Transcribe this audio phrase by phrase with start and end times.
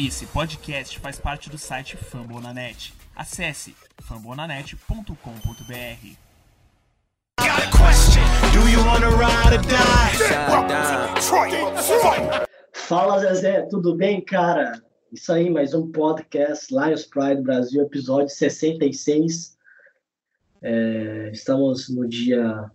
[0.00, 2.94] Esse podcast faz parte do site Fambonanet.
[3.16, 6.16] Acesse fambonanet.com.br.
[12.72, 14.80] Fala Zezé, tudo bem, cara?
[15.10, 19.58] Isso aí, mais um podcast Lions Pride Brasil, episódio 66.
[20.62, 22.70] É, estamos no dia.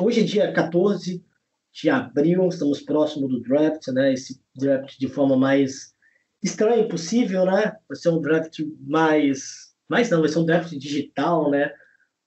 [0.00, 1.22] Hoje é dia 14
[1.70, 4.14] de abril, estamos próximo do draft, né?
[4.14, 5.97] Esse draft de forma mais
[6.42, 7.76] estranha possível, né?
[7.88, 9.68] Vai ser um draft mais.
[9.88, 11.72] Mais não, vai ser um draft digital, né?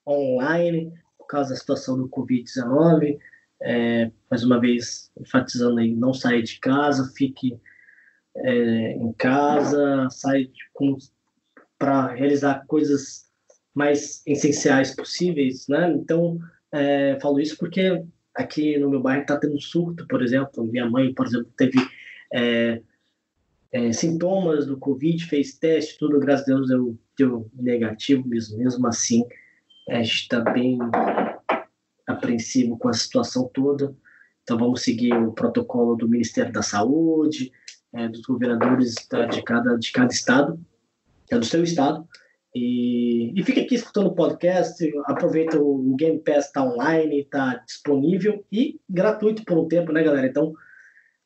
[0.07, 3.17] Online, por causa da situação do Covid-19.
[3.63, 7.59] É, mais uma vez, enfatizando aí, não sair de casa, fique
[8.35, 10.49] é, em casa, saia
[11.77, 13.29] para realizar coisas
[13.73, 15.91] mais essenciais possíveis, né?
[15.91, 16.39] Então,
[16.71, 18.03] é, falo isso porque
[18.35, 20.65] aqui no meu bairro está tendo surto, por exemplo.
[20.65, 21.77] Minha mãe, por exemplo, teve
[22.33, 22.81] é,
[23.71, 28.57] é, sintomas do Covid, fez teste, tudo, graças a Deus, deu, deu negativo mesmo.
[28.57, 29.25] Mesmo assim,
[29.89, 30.77] a gente está bem
[32.05, 33.95] apreensivo com a situação toda.
[34.43, 37.51] Então, vamos seguir o protocolo do Ministério da Saúde,
[37.93, 38.95] é, dos governadores
[39.29, 40.59] de cada, de cada estado,
[41.29, 42.05] é do seu estado.
[42.53, 48.43] E, e fica aqui escutando o podcast, aproveita o Game Pass está online, está disponível
[48.51, 50.27] e gratuito por um tempo, né, galera?
[50.27, 50.53] Então,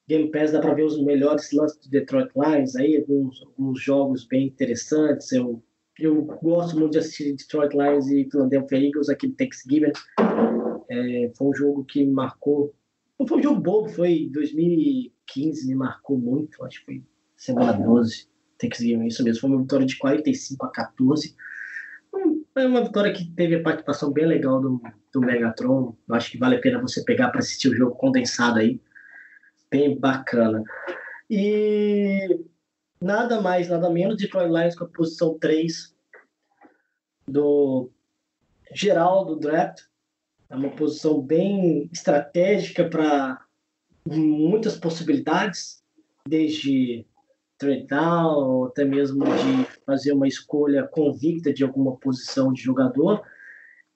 [0.07, 4.25] Game Pass dá para ver os melhores lances do Detroit Lions, aí alguns, alguns jogos
[4.25, 5.31] bem interessantes.
[5.31, 5.63] Eu,
[5.99, 9.91] eu gosto muito de assistir Detroit Lions e Philadelphia Eagles aqui no Thanksgiving.
[10.89, 12.73] É, foi um jogo que marcou.
[13.19, 17.03] Não foi um jogo bobo, foi 2015, me marcou muito, acho que foi
[17.35, 19.41] semana 12 tem que seguir isso mesmo.
[19.41, 21.35] Foi uma vitória de 45 a 14.
[22.55, 24.81] É uma vitória que teve a participação bem legal do,
[25.13, 25.95] do Megatron.
[26.07, 28.79] Eu acho que vale a pena você pegar para assistir o jogo condensado aí.
[29.69, 30.63] Bem bacana.
[31.29, 32.39] E
[33.01, 35.95] nada mais, nada menos, Detroit Lions com a posição 3
[37.27, 37.89] do
[38.73, 39.81] geral do draft.
[40.49, 43.43] É uma posição bem estratégica para
[44.07, 45.83] muitas possibilidades,
[46.27, 47.05] desde
[47.57, 53.23] trade down, até mesmo de fazer uma escolha convicta de alguma posição de jogador.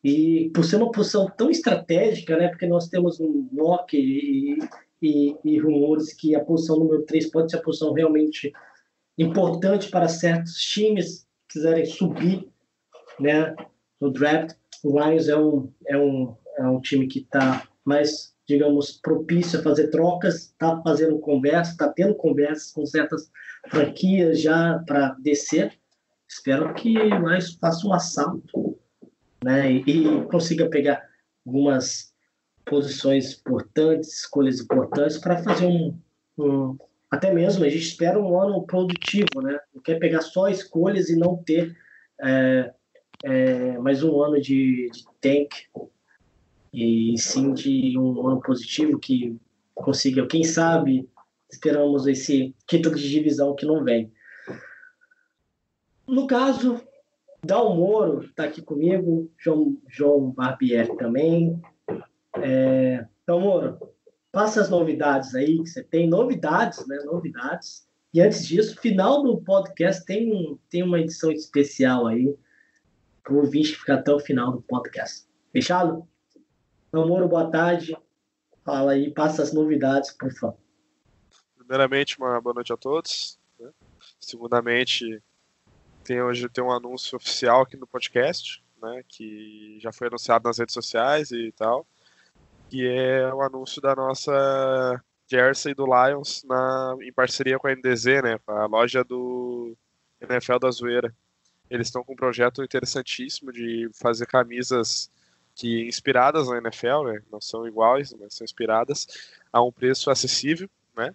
[0.03, 4.57] E por ser uma posição tão estratégica, né, porque nós temos um mock e,
[5.01, 8.51] e, e rumores que a posição número 3 pode ser a posição realmente
[9.17, 12.47] importante para certos times que quiserem subir
[13.19, 13.55] né,
[13.99, 14.55] no draft.
[14.83, 19.63] O Lions é um, é um, é um time que está mais digamos, propício a
[19.63, 23.31] fazer trocas, está fazendo conversa, está tendo conversas com certas
[23.69, 25.77] franquias já para descer.
[26.27, 28.75] Espero que mais faça um assalto
[29.43, 31.07] né, e, e consiga pegar
[31.45, 32.08] algumas
[32.69, 35.97] posições importantes, escolhas importantes para fazer um,
[36.37, 36.77] um,
[37.09, 39.59] até mesmo a gente espera um ano produtivo, né?
[39.73, 41.75] Não quer pegar só escolhas e não ter
[42.21, 42.71] é,
[43.23, 45.49] é, mais um ano de, de tank
[46.71, 49.35] e sim de um ano positivo que
[49.73, 51.09] consiga, quem sabe,
[51.51, 54.11] esperamos esse título de divisão que não vem.
[56.07, 56.81] No caso,
[57.43, 61.59] Dal Moro está aqui comigo, João, João Barbieri também.
[62.37, 63.93] É, Dal Moro,
[64.31, 66.97] passa as novidades aí, que você tem novidades, né?
[67.05, 67.87] Novidades.
[68.13, 72.35] E antes disso, final do podcast tem, tem uma edição especial aí
[73.23, 75.27] para o ouvinte ficar até o final do podcast.
[75.51, 76.07] Fechado?
[76.91, 77.95] Namoro, boa tarde.
[78.65, 80.57] Fala aí, passa as novidades, por favor.
[81.55, 83.39] Primeiramente, uma boa noite a todos.
[83.59, 83.69] Né?
[84.19, 85.21] Segundamente,
[86.03, 90.57] tem hoje tem um anúncio oficial aqui no podcast, né, que já foi anunciado nas
[90.57, 91.85] redes sociais e tal,
[92.69, 98.05] que é o anúncio da nossa jersey do Lions na, em parceria com a NDZ,
[98.23, 99.75] né, a loja do
[100.21, 101.13] NFL da Zoeira.
[101.69, 105.09] Eles estão com um projeto interessantíssimo de fazer camisas
[105.55, 109.07] que inspiradas na NFL, né, não são iguais, mas são inspiradas
[109.51, 111.13] a um preço acessível, né,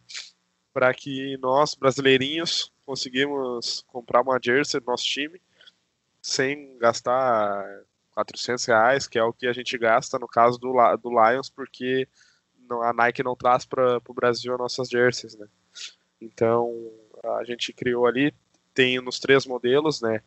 [0.73, 5.41] para que nós brasileirinhos conseguimos comprar uma jersey do nosso time
[6.21, 7.65] sem gastar
[8.15, 12.09] 400 reais, que é o que a gente gasta no caso do, do Lions, porque
[12.83, 15.47] a Nike não traz para o Brasil as nossas jerseys, né.
[16.21, 16.73] Então
[17.39, 18.33] a gente criou ali,
[18.73, 20.23] tem nos três modelos, né,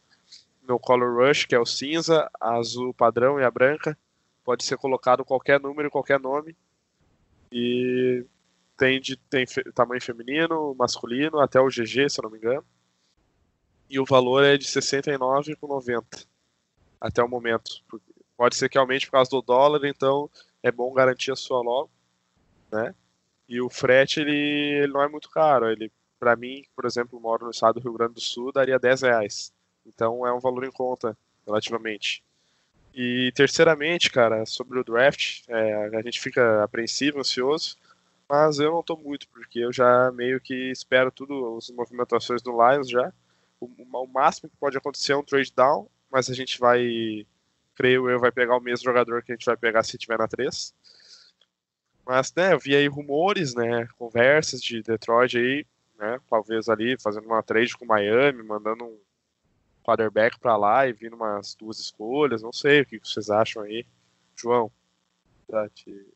[0.67, 3.97] meu Color Rush, que é o cinza, a azul padrão e a branca,
[4.43, 6.55] pode ser colocado qualquer número, qualquer nome.
[7.51, 8.25] E
[8.77, 12.65] tem, de, tem tamanho feminino, masculino, até o GG, se eu não me engano.
[13.89, 16.27] E o valor é de R$ 69,90
[16.99, 17.83] até o momento.
[18.35, 20.29] Pode ser que aumente por causa do dólar, então
[20.61, 21.89] é bom garantir a sua logo,
[22.71, 22.93] né?
[23.47, 27.45] E o frete ele, ele não é muito caro, ele para mim, por exemplo, moro
[27.45, 29.53] no estado do Rio Grande do Sul, daria 10 reais.
[29.85, 32.23] Então é um valor em conta, relativamente.
[32.93, 37.77] E terceiramente, cara, sobre o draft, é, a gente fica apreensivo, ansioso,
[38.27, 42.51] mas eu não tô muito, porque eu já meio que espero tudo, as movimentações do
[42.51, 43.13] Lions já.
[43.59, 47.25] O, o máximo que pode acontecer é um trade down, mas a gente vai,
[47.75, 50.27] creio eu, vai pegar o mesmo jogador que a gente vai pegar se tiver na
[50.27, 50.73] 3.
[52.05, 55.65] Mas, né, eu vi aí rumores, né, conversas de Detroit aí,
[55.99, 58.97] né, talvez ali fazendo uma trade com Miami, mandando um
[59.83, 63.85] quarterback para lá e vindo umas duas escolhas, não sei o que vocês acham aí.
[64.35, 64.71] João,
[65.49, 66.13] dá, te,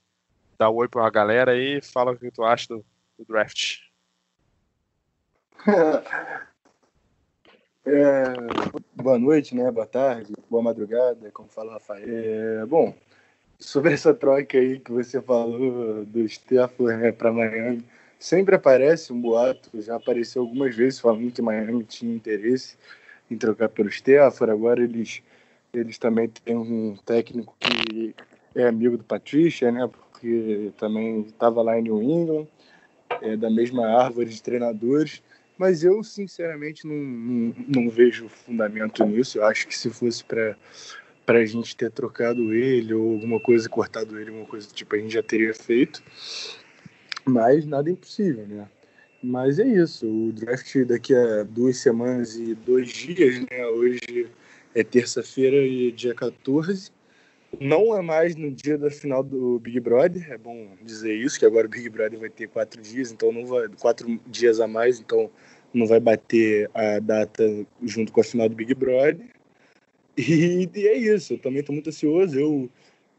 [0.58, 2.86] dá um oi pra galera aí fala o que tu acha do,
[3.18, 3.80] do draft.
[7.84, 8.24] É,
[9.02, 9.70] boa noite, né?
[9.72, 12.06] Boa tarde, boa madrugada, como fala o Rafael.
[12.08, 12.94] É, bom,
[13.60, 17.84] sobre essa troca aí que você falou do Stafford né, para Miami,
[18.20, 22.78] sempre aparece um boato, já apareceu algumas vezes falando que Miami tinha interesse
[23.30, 25.24] em trocar pelo Stafford, agora eles,
[25.74, 28.14] eles também têm um técnico que
[28.56, 29.88] é amigo do Patrícia, né?
[29.88, 32.48] Porque também estava lá em New England,
[33.22, 35.24] é da mesma árvore de treinadores.
[35.62, 39.38] Mas eu, sinceramente, não, não, não vejo fundamento nisso.
[39.38, 40.58] Eu acho que se fosse para
[41.24, 44.96] para a gente ter trocado ele ou alguma coisa, cortado ele, alguma coisa do tipo,
[44.96, 46.02] a gente já teria feito.
[47.24, 48.68] Mas nada é impossível, né?
[49.22, 50.08] Mas é isso.
[50.08, 53.64] O draft daqui a duas semanas e dois dias, né?
[53.68, 54.28] Hoje
[54.74, 56.92] é terça-feira e dia 14.
[57.60, 61.46] Não é mais no dia da final do Big Brother, é bom dizer isso, que
[61.46, 65.00] agora o Big Brother vai ter quatro dias, então não vai quatro dias a mais,
[65.00, 65.30] então
[65.74, 67.44] não vai bater a data
[67.84, 69.28] junto com a final do Big Brother.
[70.18, 72.38] E, e é isso, eu também estou muito ansioso.
[72.38, 72.70] Eu,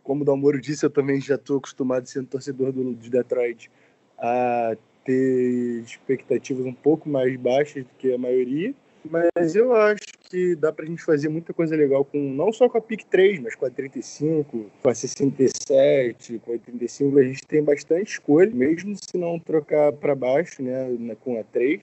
[0.02, 3.70] como o Dalmoro disse, eu também já estou acostumado sendo torcedor do, de Detroit
[4.18, 8.74] a ter expectativas um pouco mais baixas do que a maioria.
[9.04, 12.78] Mas eu acho que dá pra gente fazer muita coisa legal com não só com
[12.78, 17.18] a PIC 3, mas com a 35, com a 67, com a 85.
[17.18, 20.88] A gente tem bastante escolha, mesmo se não trocar para baixo, né,
[21.20, 21.82] com a 3.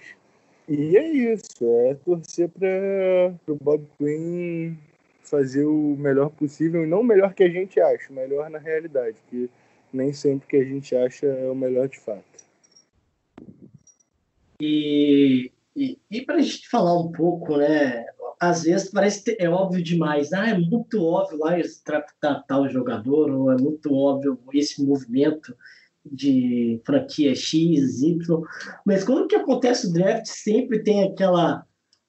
[0.68, 4.74] E é isso, é torcer para o Bob Quinn
[5.22, 9.18] fazer o melhor possível, e não o melhor que a gente acha, melhor na realidade,
[9.30, 9.48] que
[9.94, 12.24] nem sempre que a gente acha é o melhor de fato.
[14.60, 18.06] E, e, e para a gente falar um pouco, né?
[18.39, 20.31] Às vezes parece que é óbvio demais.
[20.31, 25.56] Ah, é muito óbvio lá tratar tal jogador, ou é muito óbvio esse movimento
[26.06, 28.41] de franquia X, Y.
[28.86, 31.65] Mas quando que acontece o draft, sempre tem aquela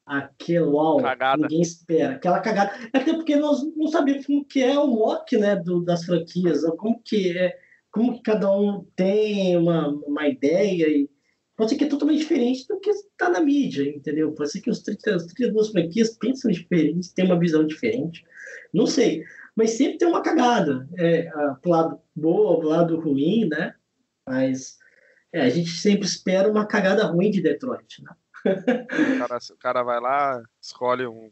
[0.06, 1.42] aquele uau, cagada.
[1.42, 2.72] ninguém espera, aquela cagada.
[2.92, 7.00] Até porque nós não sabemos como que é o mock né, do, das franquias, como
[7.04, 7.56] que é,
[7.92, 11.08] como que cada um tem uma, uma ideia e
[11.60, 14.32] pode ser que é totalmente diferente do que está na mídia, entendeu?
[14.32, 18.24] Pode ser que os 30, as 32 franquias pensam diferente, têm uma visão diferente.
[18.72, 19.24] Não sei.
[19.54, 20.88] Mas sempre tem uma cagada.
[20.96, 23.74] É, a, pro lado boa, pro lado ruim, né?
[24.26, 24.78] Mas
[25.34, 28.14] é, a gente sempre espera uma cagada ruim de Detroit, né?
[28.46, 31.30] o, cara, o cara vai lá, escolhe um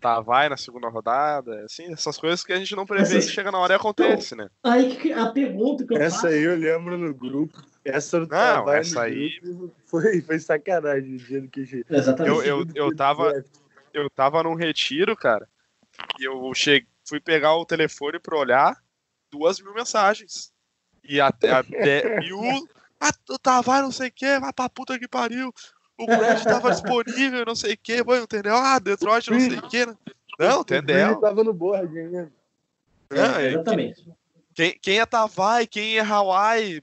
[0.00, 3.28] tá, vai na segunda rodada, assim, essas coisas que a gente não prevê, Essa...
[3.28, 4.48] chega na hora e acontece, né?
[4.64, 6.26] Aí a pergunta que eu Essa faço...
[6.28, 7.62] aí eu lembro no grupo.
[7.90, 9.40] Essa não, essa aí
[9.86, 12.46] foi, foi sacanagem o dia do que Exatamente.
[12.46, 13.44] Eu, eu, eu, tava,
[13.92, 15.48] eu tava num retiro, cara,
[16.18, 18.76] e eu cheguei, fui pegar o telefone pra olhar
[19.30, 20.52] duas mil mensagens.
[21.02, 22.68] E até, até mil.
[23.00, 25.52] Ah, tá, vai, não sei o que, vai pra puta que pariu
[25.98, 28.54] o Brad tava disponível, não sei o que, entendeu?
[28.54, 29.86] Ah, Detroit, não sei o que.
[30.38, 31.10] Não, entendeu?
[31.10, 32.32] Ele tava no board ainda.
[33.10, 34.08] É, é, exatamente.
[34.54, 36.80] Quem, quem é Tavai, quem é Hawaii.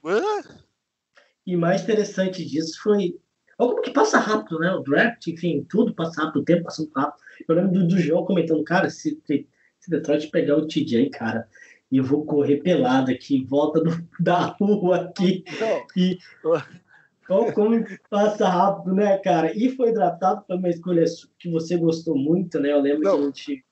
[1.46, 3.18] E mais interessante disso foi.
[3.58, 4.72] Olha como que passa rápido, né?
[4.74, 7.22] O draft, enfim, tudo passa rápido, o tempo passa rápido.
[7.48, 11.48] Eu lembro do, do João comentando, cara, se, se Detroit pegar o TJ, cara,
[11.92, 15.44] e eu vou correr pelado aqui, volta do, da rua aqui.
[15.48, 16.18] Então, e
[17.26, 19.52] então, como passa rápido, né, cara?
[19.58, 21.04] E foi draftado para uma escolha
[21.40, 22.72] que você gostou muito, né?
[22.72, 23.66] Eu lembro Não, que a gente.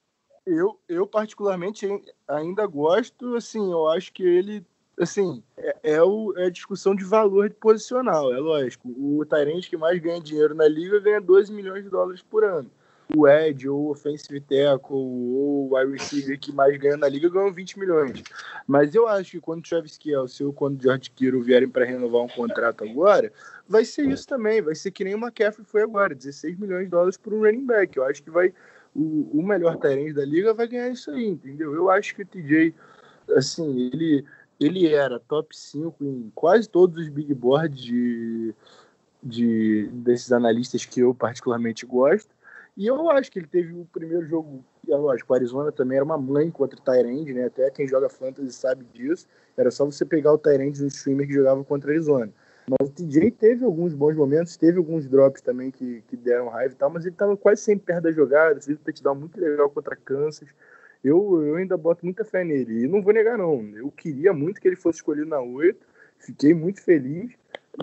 [0.45, 1.87] Eu, eu, particularmente,
[2.27, 4.65] ainda gosto, assim, eu acho que ele,
[4.99, 8.89] assim, é, é, o, é a discussão de valor posicional, é lógico.
[8.89, 12.69] O Tyrant que mais ganha dinheiro na liga ganha 12 milhões de dólares por ano
[13.15, 17.29] o Ed, ou o Offensive Tackle, ou o wide receiver que mais ganha na liga
[17.29, 18.23] ganham 20 milhões.
[18.67, 21.85] Mas eu acho que quando o Travis Kelce ou quando o George Kittle vierem para
[21.85, 23.31] renovar um contrato agora,
[23.67, 24.61] vai ser isso também.
[24.61, 27.65] Vai ser que nem o McCaffrey foi agora, 16 milhões de dólares por um running
[27.65, 27.95] back.
[27.97, 28.53] Eu acho que vai
[28.95, 31.73] o, o melhor Tyrande da liga vai ganhar isso aí, entendeu?
[31.73, 32.73] Eu acho que o TJ,
[33.35, 34.25] assim, ele,
[34.59, 38.53] ele era top 5 em quase todos os big boards de
[39.23, 42.29] de, desses analistas que eu particularmente gosto.
[42.75, 45.97] E eu acho que ele teve o primeiro jogo, e é lógico, o Arizona também
[45.97, 47.45] era uma mãe contra o Tyrande, né?
[47.45, 49.27] Até quem joga Fantasy sabe disso.
[49.55, 52.31] Era só você pegar o Tyrande no streamer que jogava contra o Arizona.
[52.67, 56.73] Mas o TJ teve alguns bons momentos, teve alguns drops também que, que deram raiva
[56.73, 59.69] e tal, mas ele estava quase sempre perto da jogada, fez um touchdown muito legal
[59.69, 60.49] contra Kansas.
[61.03, 62.83] Eu, eu ainda boto muita fé nele.
[62.83, 63.61] E não vou negar, não.
[63.75, 65.77] Eu queria muito que ele fosse escolhido na 8,
[66.19, 67.31] fiquei muito feliz.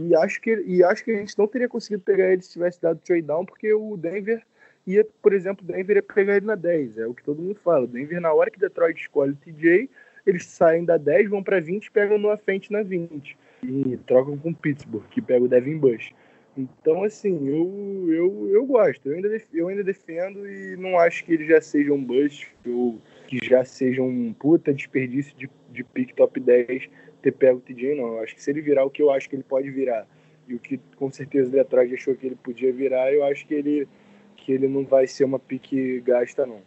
[0.00, 2.80] E acho que, e acho que a gente não teria conseguido pegar ele se tivesse
[2.80, 4.42] dado trade down, porque o Denver
[4.86, 6.98] ia, por exemplo, Denver ia pegar ele na 10.
[6.98, 7.86] É o que todo mundo fala.
[7.86, 9.90] Denver, na hora que Detroit escolhe o TJ,
[10.26, 13.36] eles saem da 10, vão para 20 e pegam no frente na 20.
[13.62, 16.12] E trocam com Pittsburgh, que pega o Devin Bush.
[16.56, 19.08] Então, assim, eu, eu, eu gosto.
[19.08, 23.00] Eu ainda, eu ainda defendo e não acho que ele já seja um bust ou
[23.26, 26.88] que já seja um puta desperdício de, de pick top 10
[27.22, 28.14] ter pego o TJ, não.
[28.14, 30.06] Eu acho que se ele virar o que eu acho que ele pode virar
[30.48, 33.54] e o que com certeza o Detroit achou que ele podia virar, eu acho que
[33.54, 33.88] ele,
[34.36, 36.62] que ele não vai ser uma pique gasta, não.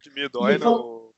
[0.00, 1.12] Que me dói no.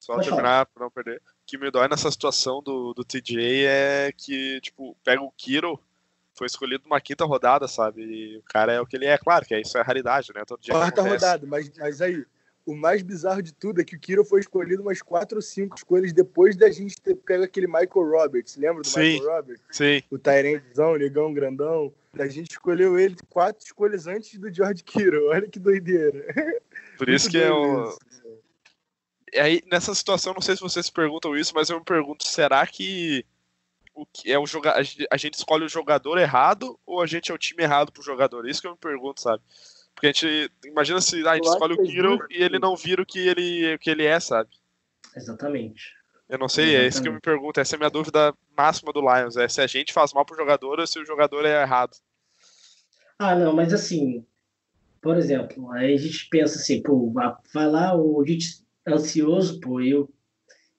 [0.00, 1.22] Só terminar pra não perder.
[1.46, 5.78] Que me dói nessa situação do, do TJ é que, tipo, pega o Kiro
[6.34, 8.02] foi escolhido numa quinta rodada, sabe?
[8.02, 10.44] E o cara é o que ele é, claro, que isso é raridade, né?
[10.44, 12.24] Todo dia Quarta rodada, mas, mas aí,
[12.66, 15.76] o mais bizarro de tudo é que o Kiro foi escolhido umas quatro ou cinco
[15.76, 18.56] escolhas depois da gente ter pego aquele Michael Roberts.
[18.56, 19.64] Lembra do sim, Michael Roberts?
[19.70, 20.02] Sim.
[20.10, 21.92] O Tyrantzão, negão, grandão.
[22.18, 25.28] A gente escolheu ele quatro escolhas antes do George Kiro.
[25.30, 26.24] Olha que doideira.
[26.96, 27.96] Por isso que é o.
[29.32, 32.64] E aí, nessa situação, não sei se vocês perguntam isso, mas eu me pergunto, será
[32.68, 33.26] que
[33.94, 34.74] o que é o joga
[35.10, 38.48] a gente escolhe o jogador errado ou a gente é o time errado pro jogador?
[38.48, 39.42] Isso que eu me pergunto, sabe?
[39.94, 43.00] Porque a gente imagina se ah, a gente escolhe o Kiro e ele não vira
[43.00, 44.50] o que ele, o que ele é, sabe?
[45.16, 45.94] Exatamente.
[46.28, 46.84] Eu não sei, Exatamente.
[46.84, 47.60] é isso que eu me pergunto.
[47.60, 49.36] Essa é a minha dúvida máxima do Lions.
[49.36, 51.96] É se a gente faz mal pro jogador ou se o jogador é errado.
[53.18, 54.26] Ah, não, mas assim,
[55.00, 57.12] por exemplo, aí a gente pensa assim, pô,
[57.52, 60.10] vai lá, o gente ansioso, pô, eu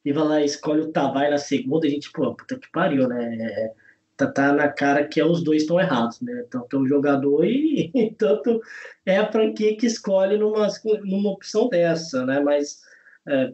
[0.05, 3.73] e vai lá escolhe o Tavares na segunda, a gente, pô, puta que pariu, né?
[4.15, 6.45] Tá, tá na cara que é, os dois estão errados, né?
[6.49, 8.61] Tanto o jogador e, e, tanto
[9.05, 10.67] é a franquia que escolhe numa,
[11.03, 12.39] numa opção dessa, né?
[12.39, 12.81] Mas
[13.27, 13.51] é,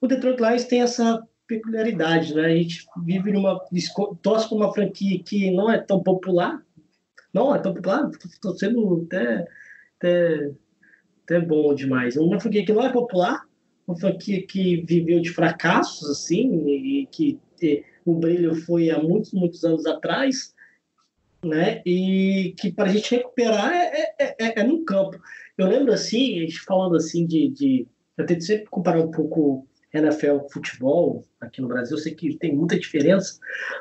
[0.00, 2.46] o Detroit Lions tem essa peculiaridade, né?
[2.46, 3.60] A gente vive numa.
[4.22, 6.62] torce com uma franquia que não é tão popular.
[7.32, 9.44] Não é tão popular, estou sendo até,
[9.98, 10.52] até,
[11.24, 12.16] até bom demais.
[12.16, 13.43] Uma franquia que não é popular,
[13.86, 17.38] uma franquia que viveu de fracassos, assim, e que
[18.04, 20.54] o brilho foi há muitos, muitos anos atrás,
[21.44, 21.82] né?
[21.84, 25.18] E que para a gente recuperar é, é, é, é, no campo.
[25.56, 27.86] Eu lembro assim, a gente falando assim de, de
[28.16, 32.36] eu tento sempre comparar um pouco NFL com futebol aqui no Brasil, eu sei que
[32.36, 33.38] tem muita diferença,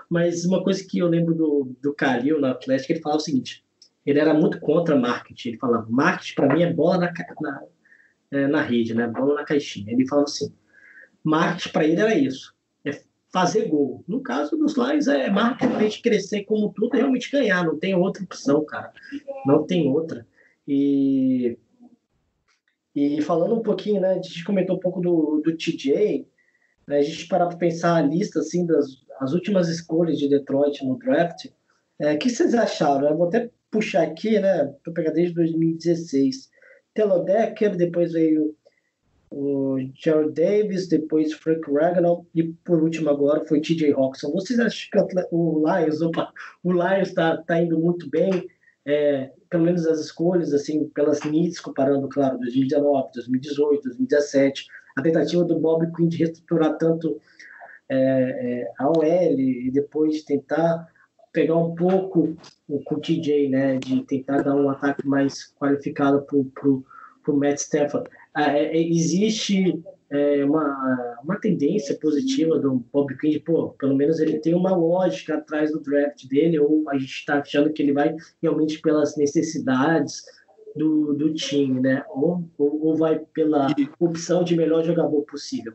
[0.10, 3.64] mas uma coisa que eu lembro do, do Calil na Atlético, ele falava o seguinte,
[4.06, 7.64] ele era muito contra marketing, ele falava, marketing para mim é bola na, na,
[8.34, 9.08] é, na rede, né?
[9.08, 9.92] Bola na caixinha.
[9.92, 10.54] Ele falava assim:
[11.24, 12.54] marketing para ele era isso,
[12.86, 14.04] é fazer gol.
[14.08, 17.66] No caso dos Lions, é marketing para a gente crescer como tudo e realmente ganhar.
[17.66, 18.92] Não tem outra opção, cara.
[19.46, 20.26] Não tem outra.
[20.68, 21.58] E,
[22.96, 24.12] e falando um pouquinho, né?
[24.12, 26.28] A gente comentou um pouco do, do TJ.
[26.86, 30.84] Né, a gente parar para pensar a lista assim das as últimas escolhas de Detroit
[30.86, 31.46] no draft.
[32.00, 33.08] É, o é, que vocês acharam?
[33.08, 34.74] Eu vou até puxar aqui, né?
[34.86, 36.50] Vou pegar desde 2016.
[36.94, 38.56] Telodecker, depois veio
[39.32, 44.32] o Jared Davis, depois Frank Ragnall e por último agora foi TJ Hawkinson.
[44.32, 46.32] Vocês acham que o Lions, opa,
[46.64, 48.48] o Lions está tá indo muito bem,
[48.86, 55.44] é, pelo menos as escolhas, assim, pelas needs, comparando, claro, 2019, 2018, 2017, a tentativa
[55.44, 57.20] do Bob Quinn de reestruturar tanto
[57.90, 60.88] é, é, a OL e depois de tentar
[61.34, 62.38] pegar um pouco
[62.86, 68.10] com o TJ, né, de tentar dar um ataque mais qualificado para o Matt Stafford.
[68.34, 74.20] Ah, é, é, existe é, uma, uma tendência positiva do Bob Quinn, pô, pelo menos
[74.20, 77.94] ele tem uma lógica atrás do draft dele, ou a gente está achando que ele
[77.94, 80.24] vai realmente pelas necessidades
[80.76, 82.04] do, do time, né?
[82.10, 83.68] Ou, ou, ou vai pela
[84.00, 85.74] opção de melhor jogador possível?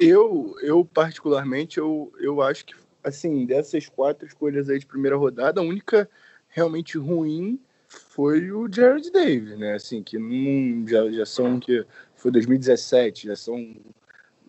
[0.00, 5.60] Eu, eu particularmente, eu, eu acho que assim, dessas quatro escolhas aí de primeira rodada,
[5.60, 6.08] a única
[6.48, 9.74] realmente ruim foi o Jared Davis, né?
[9.74, 13.74] Assim, que não, já, já são que foi 2017, já são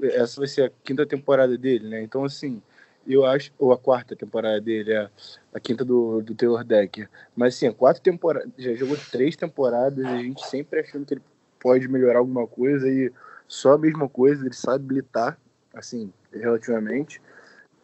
[0.02, 2.02] essa vai ser a quinta temporada dele, né?
[2.02, 2.62] Então assim,
[3.08, 5.10] eu acho ou a quarta temporada dele, é
[5.54, 7.10] a quinta do, do Taylor Decker.
[7.36, 11.24] Mas assim, quatro temporadas, já jogou três temporadas, a gente sempre achando que ele
[11.60, 13.12] pode melhorar alguma coisa e
[13.48, 15.38] só a mesma coisa, ele sabe blitar,
[15.74, 17.20] assim, relativamente.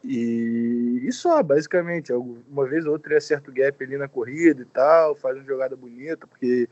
[0.08, 2.14] E, e só, basicamente.
[2.14, 5.44] Uma vez ou outra ele acerta o gap ali na corrida e tal, faz uma
[5.44, 6.70] jogada bonita, porque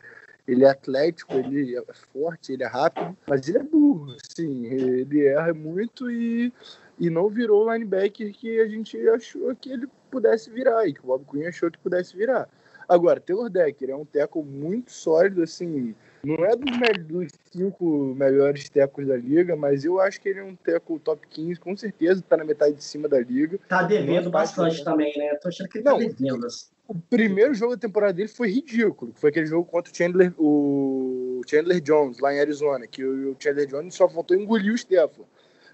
[0.47, 5.25] ele é atlético, ele é forte, ele é rápido, mas ele é burro, assim, ele
[5.25, 6.51] erra muito e,
[6.99, 10.99] e não virou o linebacker que a gente achou que ele pudesse virar e que
[10.99, 12.47] o Bob Quinn achou que pudesse virar.
[12.87, 18.69] Agora, Taylor Decker é um teco muito sólido, assim, não é dos, dos cinco melhores
[18.69, 22.23] tecos da liga, mas eu acho que ele é um teco top 15, com certeza,
[22.27, 23.59] tá na metade de cima da liga.
[23.67, 25.35] Tá devendo bastante também, né?
[25.35, 26.45] Tô achando que ele tá não, tá devendo.
[26.45, 26.67] Assim.
[26.87, 31.41] O primeiro jogo da temporada dele foi ridículo, foi aquele jogo contra o Chandler, o
[31.45, 35.23] Chandler Jones, lá em Arizona, que o Chandler Jones só faltou engolir o Stefan.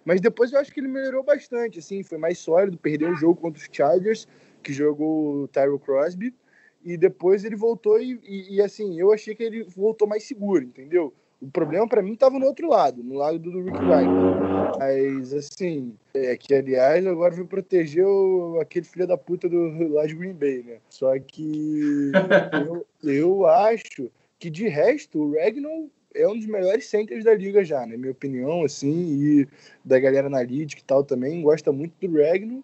[0.03, 3.39] Mas depois eu acho que ele melhorou bastante, assim, foi mais sólido, perdeu o jogo
[3.39, 4.27] contra os Chargers,
[4.63, 6.33] que jogou o Tyrell Crosby,
[6.83, 10.63] e depois ele voltou e, e, e, assim, eu achei que ele voltou mais seguro,
[10.63, 11.13] entendeu?
[11.41, 14.39] O problema para mim estava no outro lado, no lado do Rick Ryan.
[14.77, 20.05] Mas, assim, é que, aliás, agora vai proteger o, aquele filho da puta do lá
[20.05, 20.77] de Green Bay, né?
[20.89, 22.11] Só que
[22.67, 27.63] eu, eu acho que, de resto, o Regnal é um dos melhores centers da liga
[27.63, 29.47] já, na minha opinião, assim, e
[29.83, 32.63] da galera analítica e tal também, gosta muito do Regnal.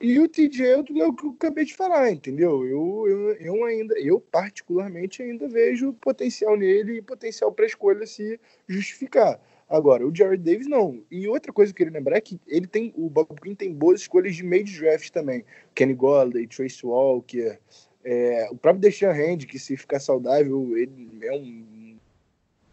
[0.00, 2.64] E o TJ é o que eu acabei de falar, entendeu?
[2.64, 8.06] Eu, eu, eu ainda, eu particularmente ainda vejo potencial nele e potencial para a escolha
[8.06, 8.38] se
[8.68, 9.40] justificar.
[9.68, 11.02] Agora, o Jared Davis não.
[11.10, 13.72] E outra coisa que eu queria lembrar é que ele tem, o Bob Quinn tem
[13.72, 15.44] boas escolhas de meio de draft também.
[15.74, 17.58] Kenny Golladay, Trace Walker,
[18.04, 21.96] é, o próprio Deshaun Hand, que se ficar saudável, ele é um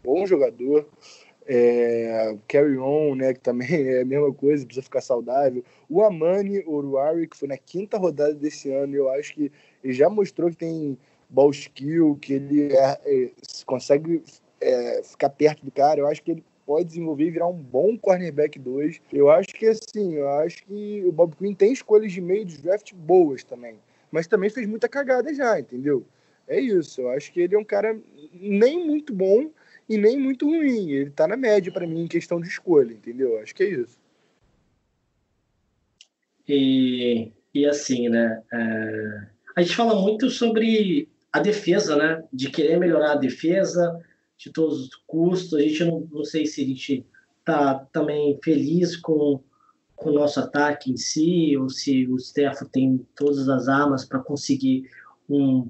[0.04, 0.88] bom jogador
[1.48, 5.64] é, Carry On, né, que também é a mesma coisa, precisa ficar saudável.
[5.90, 9.52] O Amani Oruari, que foi na quinta rodada desse ano, eu acho que
[9.84, 10.98] ele já mostrou que tem
[11.30, 13.32] ball skill, que ele é, é,
[13.66, 14.24] consegue
[14.60, 16.00] é, ficar perto do cara.
[16.00, 19.02] Eu acho que ele pode desenvolver e virar um bom cornerback 2.
[19.14, 22.62] Eu acho que assim, eu acho que o Bob Quinn tem escolhas de meio de
[22.62, 23.76] draft boas também,
[24.12, 26.04] mas também fez muita cagada já, entendeu?
[26.48, 27.98] É isso, eu acho que ele é um cara
[28.34, 29.50] nem muito bom,
[29.88, 30.90] e nem muito ruim.
[30.90, 33.40] Ele tá na média para mim em questão de escolha, entendeu?
[33.40, 33.98] Acho que é isso.
[36.48, 38.42] E, e assim, né?
[38.52, 42.24] É, a gente fala muito sobre a defesa, né?
[42.32, 44.00] De querer melhorar a defesa
[44.38, 45.60] de todos os custos.
[45.60, 47.06] A gente não, não sei se a gente
[47.44, 49.40] tá também feliz com,
[49.96, 54.20] com o nosso ataque em si, ou se o Stefano tem todas as armas para
[54.20, 54.90] conseguir
[55.30, 55.68] um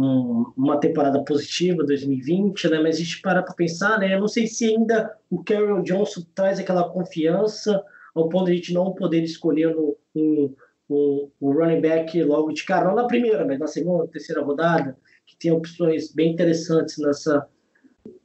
[0.00, 2.80] um, uma temporada positiva 2020, né?
[2.80, 4.14] Mas a gente para para pensar, né?
[4.14, 7.82] Eu não sei se ainda o Carroll Johnson traz aquela confiança
[8.14, 10.54] ao ponto de a gente não poder escolher no, um,
[10.88, 14.96] um, um running back logo de cara, não na primeira, mas na segunda, terceira rodada,
[15.26, 17.46] que tem opções bem interessantes nessa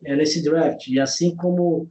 [0.03, 0.88] é, nesse draft.
[0.88, 1.89] E assim como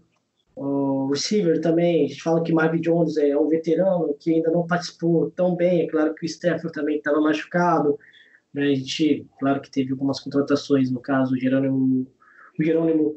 [0.57, 4.67] o receiver também, a gente fala que Marvin Jones é um veterano que ainda não
[4.67, 7.99] participou tão bem, é claro que o Stafford também estava machucado,
[8.55, 8.69] né?
[8.69, 12.07] A gente, claro que teve algumas contratações, no caso, o Jerônimo,
[12.59, 13.17] o Jerônimo,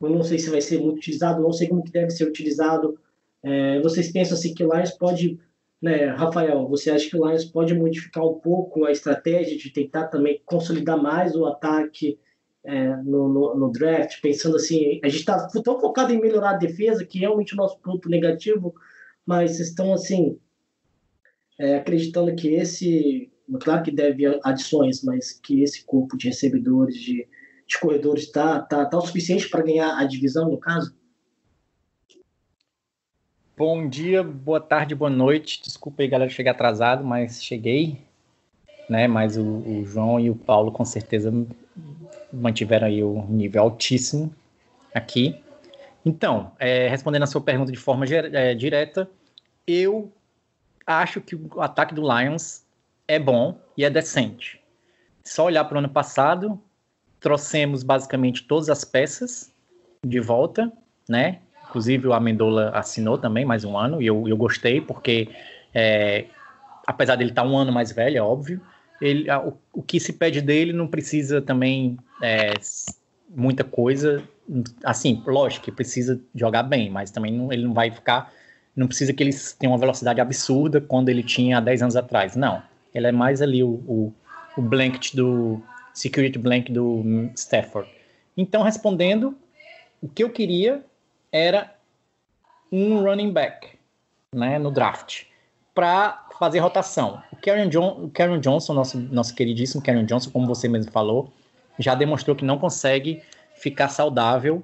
[0.00, 2.98] eu não sei se vai ser muito utilizado, não sei como que deve ser utilizado.
[3.42, 5.38] É, vocês pensam assim que o Lions pode,
[5.80, 10.08] né, Rafael, você acha que o Lions pode modificar um pouco a estratégia de tentar
[10.08, 12.18] também consolidar mais o ataque
[12.64, 16.58] é, no, no, no, draft, pensando assim, a gente está tão focado em melhorar a
[16.58, 18.74] defesa, que é realmente o nosso ponto negativo,
[19.24, 20.38] mas estão assim,
[21.58, 27.26] é, acreditando que esse Claro que deve adições, mas que esse corpo de recebedores, de,
[27.66, 30.94] de corredores, está tá, tá o suficiente para ganhar a divisão, no caso?
[33.56, 35.60] Bom dia, boa tarde, boa noite.
[35.62, 37.98] Desculpa aí, galera, chegar atrasado, mas cheguei.
[38.88, 39.06] Né?
[39.06, 41.32] Mas o, o João e o Paulo com certeza
[42.32, 44.34] mantiveram aí o nível altíssimo
[44.94, 45.40] aqui.
[46.04, 49.10] Então, é, respondendo a sua pergunta de forma é, direta,
[49.66, 50.10] eu
[50.86, 52.64] acho que o ataque do Lions
[53.10, 54.60] é bom e é decente.
[55.24, 56.60] Só olhar para o ano passado,
[57.18, 59.52] trouxemos basicamente todas as peças
[60.06, 60.72] de volta,
[61.08, 61.40] né?
[61.68, 65.28] Inclusive o Amendola assinou também mais um ano e eu, eu gostei porque,
[65.74, 66.26] é,
[66.86, 68.60] apesar dele estar tá um ano mais velho, é óbvio,
[69.00, 72.52] ele, o, o, que se pede dele não precisa também é,
[73.28, 74.22] muita coisa.
[74.84, 78.32] Assim, lógico que precisa jogar bem, mas também não, ele não vai ficar.
[78.76, 82.36] Não precisa que ele tenha uma velocidade absurda quando ele tinha 10 anos atrás.
[82.36, 82.69] Não.
[82.94, 84.14] Ele é mais ali o, o,
[84.56, 85.62] o blanket do
[85.94, 87.02] security blanket do
[87.34, 87.88] Stafford.
[88.36, 89.36] Então, respondendo,
[90.02, 90.84] o que eu queria
[91.30, 91.74] era
[92.72, 93.68] um running back,
[94.34, 95.24] né, no draft,
[95.74, 97.22] para fazer rotação.
[97.32, 101.32] O Karen, John, o Karen Johnson, nosso, nosso queridíssimo Karen Johnson, como você mesmo falou,
[101.78, 103.22] já demonstrou que não consegue
[103.54, 104.62] ficar saudável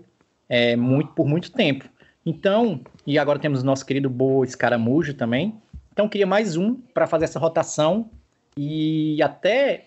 [0.49, 1.89] é, muito por muito tempo.
[2.25, 5.55] Então, e agora temos o nosso querido Bo Escaramujo também,
[5.97, 8.11] Então queria mais um para fazer essa rotação
[8.55, 9.87] e até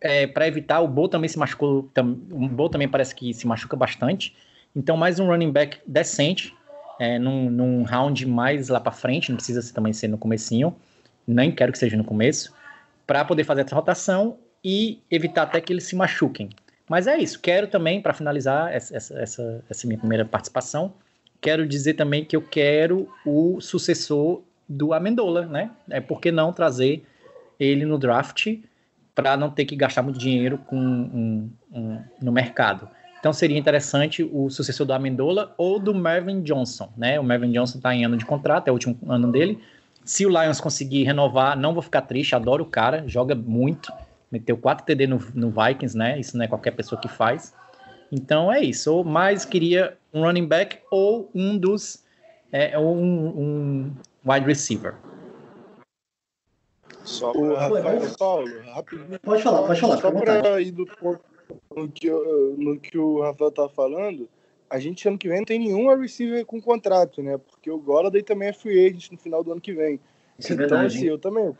[0.00, 3.44] é, para evitar, o Bo também se machucou, tam, o Bo também parece que se
[3.44, 4.36] machuca bastante.
[4.76, 6.54] Então mais um running back decente,
[7.00, 10.76] é, num, num round mais lá para frente, não precisa também ser no comecinho,
[11.26, 12.54] nem quero que seja no começo,
[13.04, 16.48] para poder fazer essa rotação e evitar até que eles se machuquem.
[16.88, 20.94] Mas é isso, quero também, para finalizar essa, essa, essa minha primeira participação,
[21.40, 25.70] quero dizer também que eu quero o sucessor do Amendola, né?
[25.88, 27.04] É por que não trazer
[27.58, 28.58] ele no draft
[29.14, 32.88] para não ter que gastar muito dinheiro com um, um, no mercado.
[33.18, 37.18] Então seria interessante o sucessor do Amendola ou do Mervyn Johnson, né?
[37.18, 39.58] O Mervyn Johnson está em ano de contrato, é o último ano dele.
[40.04, 43.92] Se o Lions conseguir renovar, não vou ficar triste, adoro o cara, joga muito,
[44.30, 46.18] meteu 4 TD no, no Vikings, né?
[46.20, 47.52] Isso não é qualquer pessoa que faz.
[48.10, 49.02] Então é isso.
[49.02, 52.04] Mas queria um running back ou um dos
[52.52, 54.94] é, um, um wide receiver.
[57.04, 57.40] Só pra...
[57.40, 59.20] O Rafael Paulo, rapidinho.
[59.20, 59.96] Pode falar, pode falar.
[59.98, 61.22] Só para ir do ponto
[61.74, 64.28] no que, no que o Rafael tá falando,
[64.68, 67.38] a gente ano que vem não tem nenhum receiver com contrato, né?
[67.38, 69.98] Porque o Golladay também é free agent no final do ano que vem.
[70.38, 71.54] Isso é então, é verdade, assim, eu também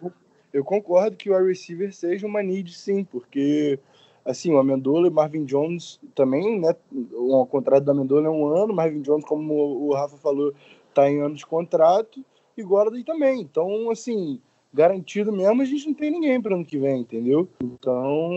[0.52, 3.78] eu concordo que o wide receiver seja uma need, sim, porque
[4.24, 6.74] assim, o Amendola e o Marvin Jones também, né?
[7.12, 10.52] O contrato do Amendola é um ano, Marvin Jones, como o Rafa falou,
[11.02, 12.24] tá em ano de contrato,
[12.56, 13.40] e Gordon também.
[13.40, 14.40] Então, assim,
[14.74, 17.48] garantido mesmo, a gente não tem ninguém para ano que vem, entendeu?
[17.62, 18.30] Então,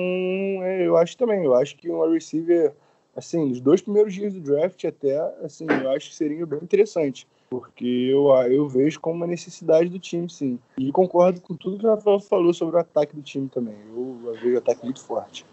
[0.64, 2.74] é, eu acho também, eu acho que um receiver,
[3.16, 7.28] assim, nos dois primeiros dias do draft até, assim, eu acho que seria bem interessante
[7.50, 10.58] porque eu, eu vejo como uma necessidade do time, sim.
[10.78, 13.76] E concordo com tudo que o Rafael falou sobre o ataque do time também.
[13.90, 15.46] Eu vejo o ataque muito forte.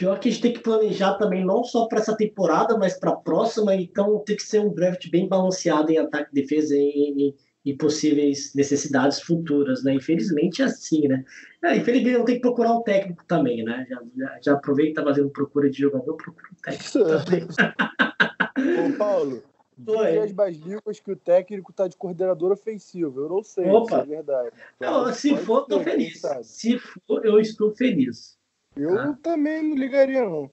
[0.00, 3.10] Pior que a gente tem que planejar também, não só para essa temporada, mas para
[3.10, 7.34] a próxima, então tem que ser um draft bem balanceado em ataque e defesa e,
[7.62, 9.92] e, possíveis necessidades futuras, né?
[9.92, 11.22] Infelizmente é assim, né?
[11.62, 13.86] É, infelizmente não tem que procurar um técnico também, né?
[13.90, 16.98] Já, já, já aproveita, tá fazendo procura de jogador, procura um técnico.
[18.94, 19.42] Ô, Paulo,
[19.86, 20.18] Oi.
[20.18, 23.20] as basílicas que o técnico tá de coordenador ofensivo.
[23.20, 24.02] Eu não sei Opa.
[24.02, 24.50] se é verdade.
[24.80, 26.22] Não, se for, tô feliz.
[26.44, 28.39] Se for, eu estou feliz.
[28.76, 29.18] Eu ah.
[29.22, 30.50] também não ligaria, não.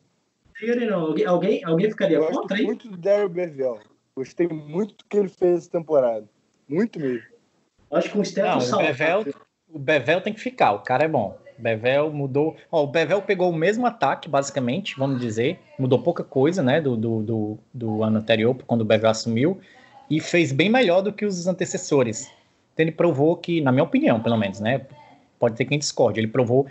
[0.59, 1.01] Ligaria, não.
[1.01, 2.65] Alguém, alguém, alguém ficaria eu contra, hein?
[2.65, 3.79] muito do Daryl Bevel.
[4.15, 6.25] Gostei muito do que ele fez essa temporada.
[6.67, 7.27] Muito mesmo.
[7.91, 9.25] Acho que um Stephen o Bevel,
[9.71, 10.73] o Bevel tem que ficar.
[10.73, 11.37] O cara é bom.
[11.57, 12.55] Bevel mudou.
[12.71, 15.59] Ó, o Bevel pegou o mesmo ataque, basicamente, vamos dizer.
[15.77, 19.59] Mudou pouca coisa, né, do, do, do, do ano anterior, quando o Bevel assumiu.
[20.09, 22.31] E fez bem melhor do que os antecessores.
[22.73, 24.85] Então ele provou que, na minha opinião, pelo menos, né?
[25.39, 26.19] Pode ter quem discorde.
[26.19, 26.67] Ele provou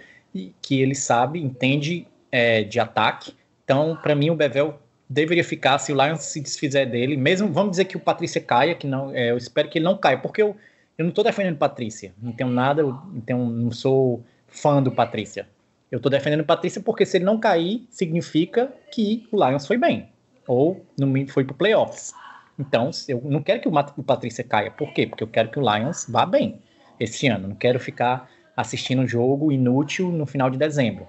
[0.63, 3.35] que ele sabe, entende é, de ataque.
[3.65, 7.17] Então, para mim, o Bevel deveria ficar se o Lions se desfizer dele.
[7.17, 9.97] Mesmo, vamos dizer que o Patrícia caia, que não, é, eu espero que ele não
[9.97, 10.57] caia, porque eu,
[10.99, 12.13] eu não estou defendendo Patrícia.
[12.21, 15.49] Não tenho nada, eu não, não sou fã do Patrícia.
[15.91, 20.09] Eu estou defendendo Patrícia porque se ele não cair, significa que o Lions foi bem.
[20.47, 22.13] Ou não foi para playoffs.
[22.59, 24.71] Então, eu não quero que o Patrícia caia.
[24.71, 25.07] Por quê?
[25.07, 26.61] Porque eu quero que o Lions vá bem
[26.99, 27.49] esse ano.
[27.49, 31.07] Não quero ficar assistindo um jogo inútil no final de dezembro.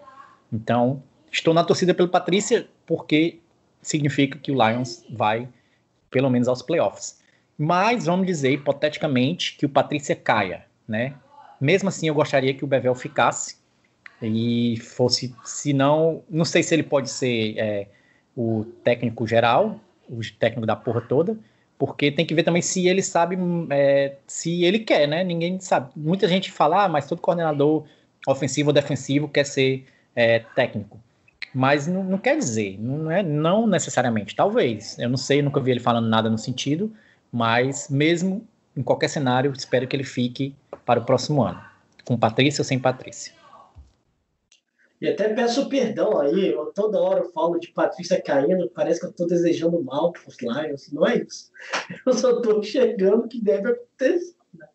[0.51, 3.39] Então, estou na torcida pelo Patrícia porque
[3.81, 5.47] significa que o Lions vai
[6.11, 7.21] pelo menos aos playoffs.
[7.57, 11.15] Mas vamos dizer hipoteticamente que o Patrícia caia, né?
[11.59, 13.57] Mesmo assim, eu gostaria que o Bevel ficasse
[14.21, 17.87] e fosse, se não, não sei se ele pode ser é,
[18.35, 21.37] o técnico geral, o técnico da porra toda,
[21.77, 23.37] porque tem que ver também se ele sabe,
[23.69, 25.23] é, se ele quer, né?
[25.23, 25.91] Ninguém sabe.
[25.95, 27.85] Muita gente fala, ah, mas todo coordenador
[28.27, 29.85] ofensivo ou defensivo quer ser
[30.15, 30.99] é, técnico.
[31.53, 34.97] Mas não, não, quer dizer, não é não necessariamente, talvez.
[34.99, 36.91] Eu não sei, nunca vi ele falando nada no sentido,
[37.31, 41.61] mas mesmo em qualquer cenário, espero que ele fique para o próximo ano,
[42.05, 43.33] com Patrícia ou sem Patrícia.
[44.99, 49.05] E até peço perdão aí, eu, toda hora eu falo de Patrícia caindo, parece que
[49.05, 51.51] eu estou desejando mal para os Lions, não é isso.
[52.05, 54.35] Eu só estou enxergando que deve acontecer.
[54.55, 54.67] Né?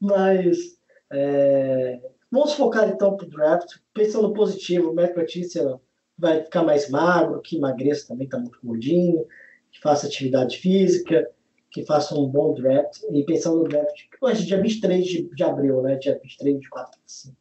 [0.00, 0.76] Mas
[1.12, 5.80] é, vamos focar então para o draft, pensando positivo, o Matt Patrícia
[6.18, 9.24] vai ficar mais magro, que emagreça também, está muito gordinho,
[9.70, 11.30] que faça atividade física,
[11.70, 15.80] que faça um bom draft, e pensando no draft, hoje dia 23 de, de abril,
[15.80, 17.36] né, dia 23 de 4, assim,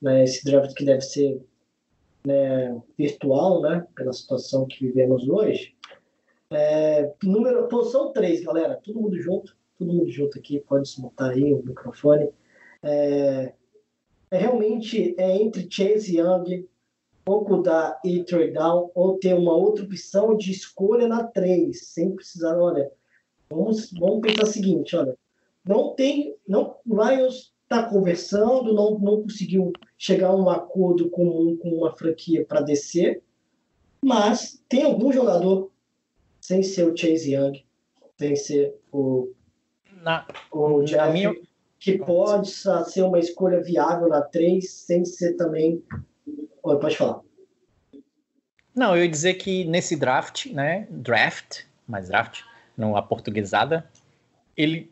[0.00, 1.44] né, esse draft que deve ser
[2.26, 5.76] né, virtual, né, pela situação que vivemos hoje.
[6.50, 11.54] É, número, posição 3, galera, todo mundo junto, todo mundo junto aqui, pode desmontar aí
[11.54, 12.30] o microfone.
[12.82, 13.52] É,
[14.28, 16.68] é realmente é entre Chase Young,
[17.24, 22.10] pouco da e trade down, ou ter uma outra opção de escolha na 3, sem
[22.10, 22.90] precisar, olha,
[23.48, 25.16] vamos, vamos pensar o seguinte, olha,
[25.64, 31.56] não tem, não, o Lions está conversando, não, não conseguiu chegar a um acordo comum
[31.56, 33.22] com uma franquia para descer,
[34.02, 35.70] mas tem algum jogador,
[36.40, 37.64] sem ser o Chase Young,
[38.18, 39.32] sem ser o,
[40.02, 41.34] Na, o Jeff, minha-
[41.78, 45.82] que pode ser uma escolha viável na 3, sem ser também.
[46.62, 47.20] Oi, pode falar.
[48.74, 50.86] Não, eu ia dizer que nesse draft, né?
[50.90, 52.42] Draft, mais draft,
[52.76, 53.88] não a portuguesada,
[54.56, 54.90] ele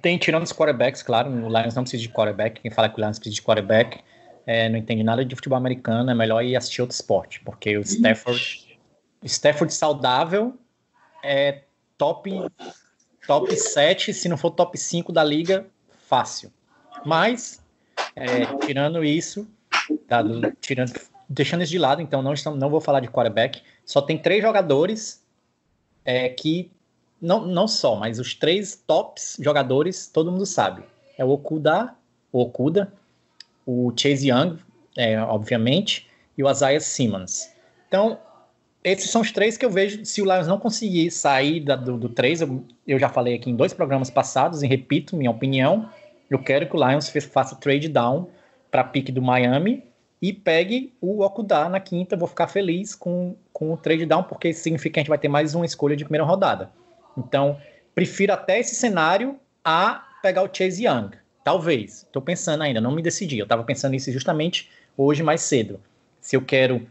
[0.00, 2.60] tem, tirando os quarterbacks, claro, o Lions não precisa de quarterback.
[2.60, 4.00] Quem fala que o Lions precisa de quarterback
[4.46, 7.82] é, não entende nada de futebol americano, é melhor ir assistir outro esporte, porque o
[7.82, 8.78] Stafford,
[9.22, 10.54] o Stafford saudável
[11.22, 11.62] é
[11.96, 12.30] top,
[13.26, 15.66] top 7, se não for top 5 da liga,
[16.06, 16.52] fácil.
[17.04, 17.62] Mas,
[18.16, 19.46] é, tirando isso,
[20.08, 20.92] tá, do- tirando,
[21.28, 23.62] deixando isso de lado, então não, estamos, não vou falar de quarterback.
[23.84, 25.24] Só tem três jogadores
[26.04, 26.70] é, que,
[27.20, 30.82] não, não só, mas os três tops jogadores, todo mundo sabe.
[31.16, 31.94] É o Okuda,
[32.32, 32.92] o Okuda,
[33.66, 34.58] o Chase Young,
[34.96, 37.50] é, obviamente, e o Isaiah Simmons.
[37.88, 38.18] Então,
[38.84, 40.04] esses são os três que eu vejo.
[40.04, 43.50] Se o Lions não conseguir sair da- do, do 3, eu, eu já falei aqui
[43.50, 45.88] em dois programas passados, e repito minha opinião,
[46.28, 48.28] eu quero que o Lions faça trade down
[48.70, 49.84] para pique do Miami
[50.20, 52.16] e pegue o Okuda na quinta.
[52.16, 55.18] Vou ficar feliz com, com o trade down, porque isso significa que a gente vai
[55.18, 56.70] ter mais uma escolha de primeira rodada.
[57.16, 57.58] Então,
[57.94, 61.10] prefiro até esse cenário a pegar o Chase Young.
[61.44, 62.02] Talvez.
[62.02, 63.38] Estou pensando ainda, não me decidi.
[63.38, 65.80] Eu estava pensando nisso justamente hoje mais cedo.
[66.20, 66.86] Se eu quero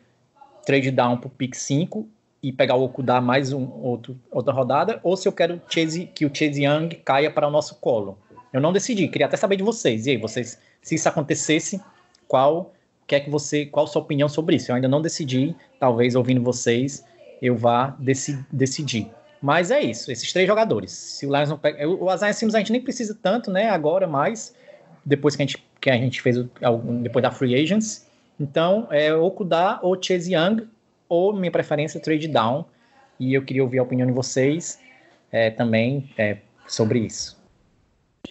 [0.66, 2.08] trade down para o pick 5
[2.44, 6.26] e pegar o Okuda mais um, outro, outra rodada, ou se eu quero Chase, que
[6.26, 8.18] o Chase Young caia para o nosso colo.
[8.52, 10.06] Eu não decidi, queria até saber de vocês.
[10.06, 11.82] E aí, vocês, se isso acontecesse,
[12.28, 12.74] qual
[13.08, 14.72] que é que você, qual a sua opinião sobre isso?
[14.72, 17.06] Eu ainda não decidi, talvez ouvindo vocês
[17.42, 19.10] eu vá deci, decidir.
[19.42, 20.92] Mas é isso, esses três jogadores.
[20.92, 23.70] Se o Lions não pega, o Isaiah Simmons a gente nem precisa tanto, né?
[23.70, 24.56] Agora mais
[25.04, 26.48] depois que a gente que a gente fez o,
[27.02, 28.08] depois da free agents.
[28.40, 30.68] Então, é ou Okuda ou Chase Young
[31.10, 32.66] ou minha preferência trade down.
[33.20, 34.80] E eu queria ouvir a opinião de vocês
[35.32, 37.42] é, também é, sobre isso.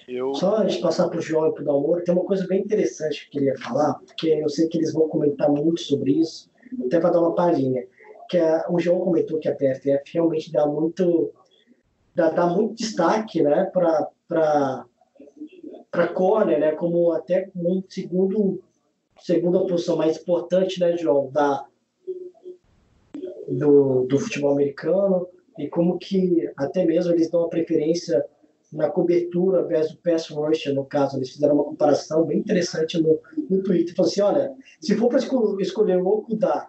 [0.06, 2.46] Eu, Só antes de passar para o João e para o Dalmoro, tem uma coisa
[2.46, 6.12] bem interessante que eu queria falar, porque eu sei que eles vão comentar muito sobre
[6.12, 6.48] isso,
[6.86, 7.84] até para dar uma palhinha.
[8.30, 11.32] Que a, o João comentou que a PFF realmente dá muito,
[12.14, 14.86] dá, dá muito destaque né, para
[15.90, 18.62] para corner, né, como até um segundo
[19.18, 21.66] segunda posição mais importante, né, João, da
[23.48, 25.26] do, do futebol americano
[25.58, 28.24] e como que até mesmo eles dão a preferência
[28.72, 33.62] na cobertura versus pass rush, no caso, eles fizeram uma comparação bem interessante no, no
[33.62, 33.94] Twitter.
[33.94, 36.68] Falaram assim, olha, se for para esco escolher o Okuda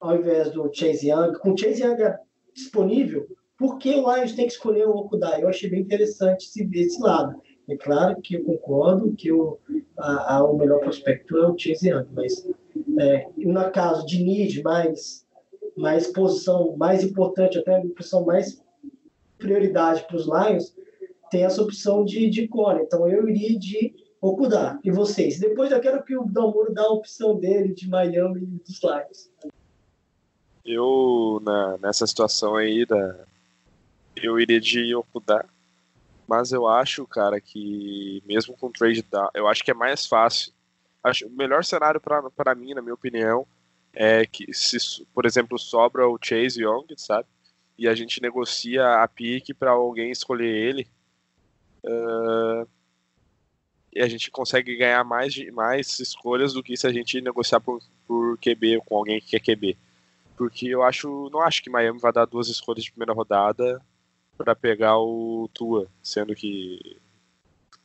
[0.00, 1.96] ao invés do Chase Young, com o Chase Young
[2.54, 5.38] disponível, por que o Lions tem que escolher o Okuda?
[5.40, 7.40] Eu achei bem interessante esse, esse lado.
[7.68, 9.58] É claro que eu concordo que o,
[9.98, 12.48] a, a, o melhor prospecto é o Chase Young, mas
[12.98, 15.26] é, no caso de need, mais,
[15.76, 18.62] mais posição mais importante, até posição mais
[19.36, 20.74] prioridade para os Lions,
[21.30, 22.82] tem essa opção de, de core.
[22.82, 24.80] Então eu iria de Okuda.
[24.82, 25.38] E vocês?
[25.38, 29.30] Depois eu quero que o Dalmoro dê a opção dele de Miami e dos Lions.
[30.70, 33.24] Eu, na, nessa situação aí, da,
[34.14, 35.48] eu iria de Okuda.
[36.26, 40.52] Mas eu acho, cara, que mesmo com trade down, eu acho que é mais fácil.
[41.02, 43.46] Acho, o melhor cenário para mim, na minha opinião,
[43.94, 44.76] é que se,
[45.14, 47.26] por exemplo, sobra o Chase Young, sabe?
[47.78, 50.86] E a gente negocia a pique para alguém escolher ele.
[51.82, 52.68] Uh,
[53.90, 57.80] e a gente consegue ganhar mais, mais escolhas do que se a gente negociar por,
[58.06, 59.78] por QB com alguém que quer QB.
[60.38, 63.84] Porque eu acho, não acho que Miami vai dar duas escolhas de primeira rodada
[64.36, 66.96] para pegar o Tua, sendo que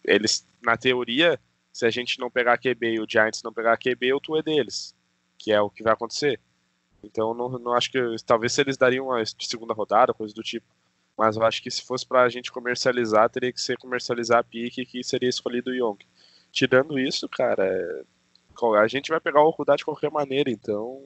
[0.03, 1.39] eles, na teoria,
[1.71, 4.43] se a gente não pegar QB e o Giants não pegar QB, o Tua é
[4.43, 4.95] deles,
[5.35, 6.39] que é o que vai acontecer.
[7.03, 7.99] Então, não, não acho que.
[8.23, 10.67] Talvez se eles dariam uma segunda rodada, coisa do tipo.
[11.17, 14.43] Mas eu acho que se fosse para a gente comercializar, teria que ser comercializar a
[14.43, 15.97] pique, que seria escolhido o Young.
[16.51, 18.05] Tirando isso, cara,
[18.79, 21.01] a gente vai pegar o Okudá de qualquer maneira, então.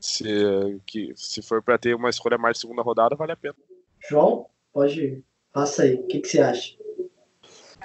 [0.00, 3.54] Se, que, se for para ter uma escolha mais de segunda rodada, vale a pena.
[4.08, 5.22] João, pode.
[5.52, 5.94] Passa aí.
[5.94, 6.76] O que, que você acha?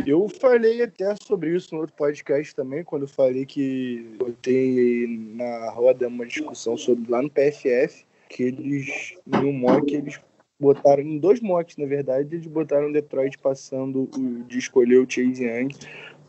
[0.05, 5.71] Eu falei até sobre isso no outro podcast também, quando eu falei que botei na
[5.71, 10.19] roda uma discussão sobre lá no PFF, que eles, no mock, eles
[10.59, 15.45] botaram, em dois mocks, na verdade, eles botaram Detroit passando o, de escolher o Chase
[15.45, 15.69] Young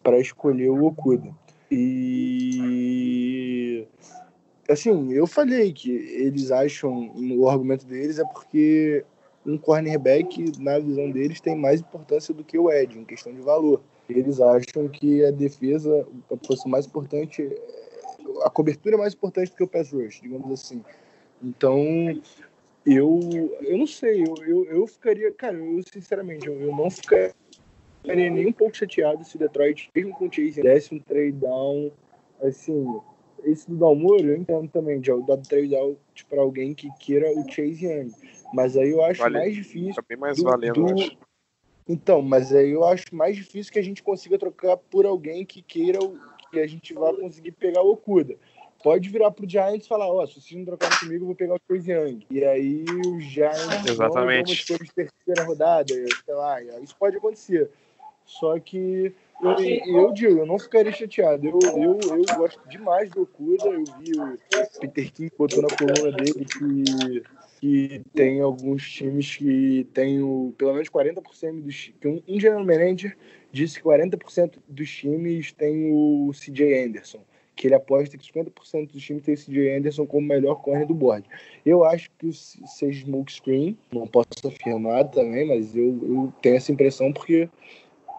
[0.03, 1.35] para escolher o Okuda.
[1.69, 3.56] E
[4.69, 9.05] assim, eu falei que eles acham, o argumento deles é porque
[9.45, 13.41] um cornerback, na visão deles, tem mais importância do que o Ed, em questão de
[13.41, 13.81] valor.
[14.09, 17.49] Eles acham que a defesa, a posição mais importante,
[18.43, 20.83] a cobertura é mais importante do que o pass rush, digamos assim.
[21.43, 21.81] Então,
[22.85, 23.21] eu,
[23.63, 27.35] eu não sei, eu, eu, eu ficaria, cara, eu sinceramente, eu, eu não ficaria
[28.05, 31.91] nem um pouco chateado se o Detroit, mesmo com o Chase, desse um trade down,
[32.43, 33.01] assim,
[33.45, 35.97] esse do Dalmoro, eu entendo também, de dar trade down
[36.29, 38.13] para alguém que queira o Chase Young,
[38.53, 39.95] mas aí eu acho vale, mais difícil.
[39.95, 41.17] Tá bem mais do, valendo, do...
[41.89, 45.63] Então, mas aí eu acho mais difícil que a gente consiga trocar por alguém que
[45.63, 45.99] queira
[46.51, 48.37] que a gente vá conseguir pegar o Okuda
[48.87, 51.35] pode virar pro Giants e falar, ó, oh, se vocês não trocarem comigo, eu vou
[51.35, 52.27] pegar o Chase Young.
[52.31, 54.65] E aí o Giants Exatamente.
[54.69, 57.69] vão de terceira rodada, sei lá, isso pode acontecer.
[58.25, 59.55] Só que eu,
[59.87, 61.47] eu digo, eu não ficaria chateado.
[61.47, 63.67] Eu, eu, eu gosto demais do Okuda.
[63.67, 67.23] Eu vi o Peter King botou na coluna dele que,
[67.61, 71.93] que tem alguns times que tem o, pelo menos 40% dos.
[72.01, 73.17] Que um, um general manager
[73.53, 77.21] disse que 40% dos times tem o CJ Anderson
[77.57, 80.95] que ele aposta que 50% dos times tem o CJ Anderson como melhor corner do
[80.95, 81.27] board.
[81.65, 86.71] Eu acho que seja smoke screen, não posso afirmar também, mas eu, eu tenho essa
[86.71, 87.49] impressão porque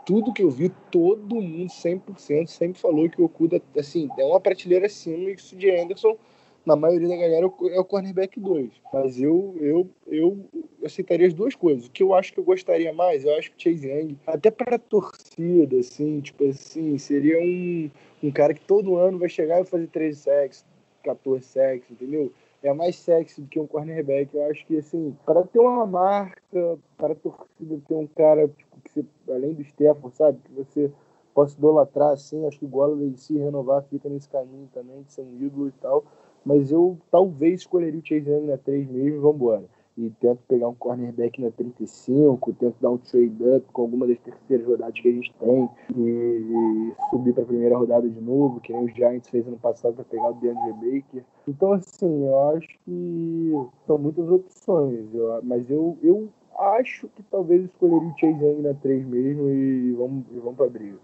[0.08, 4.40] tudo que eu vi, todo mundo 100% sempre falou que o Okuda assim, é uma
[4.40, 6.18] prateleira acima e que o CJ Anderson
[6.66, 8.72] na maioria da galera é o cornerback 2.
[8.94, 10.46] Mas eu, eu, eu
[10.82, 11.88] aceitaria as duas coisas.
[11.88, 14.50] O que eu acho que eu gostaria mais, eu acho que o Chase Young, até
[14.50, 17.92] para torcida, assim, tipo assim, seria um,
[18.24, 20.66] um cara que todo ano vai chegar e fazer 13 sacks,
[21.04, 22.32] 14 sacks, entendeu?
[22.64, 24.36] É mais sexy do que um cornerback.
[24.36, 28.82] Eu acho que, assim, para ter uma marca, para a torcida ter um cara, tipo,
[28.84, 30.40] que você, além do Stefan, sabe?
[30.44, 30.92] Que você
[31.34, 35.22] possa idolatrar, assim, acho que o Golladay se renovar fica nesse caminho também, de ser
[35.22, 36.04] um ídolo e tal
[36.48, 39.66] mas eu talvez escolheria o Chase Young na 3 mesmo vambora.
[39.98, 44.20] E tento pegar um cornerback na 35, tento dar um trade up com alguma das
[44.20, 48.72] terceiras rodadas que a gente tem e, subir para a primeira rodada de novo, que
[48.72, 51.24] nem o Giants fez ano passado para pegar o DeAndre Baker.
[51.48, 53.52] Então, assim, eu acho que
[53.88, 58.76] são muitas opções, eu, mas eu, eu acho que talvez escolheria o Chase Young na
[58.76, 60.98] 3 mesmo e vamos, e vamos para briga.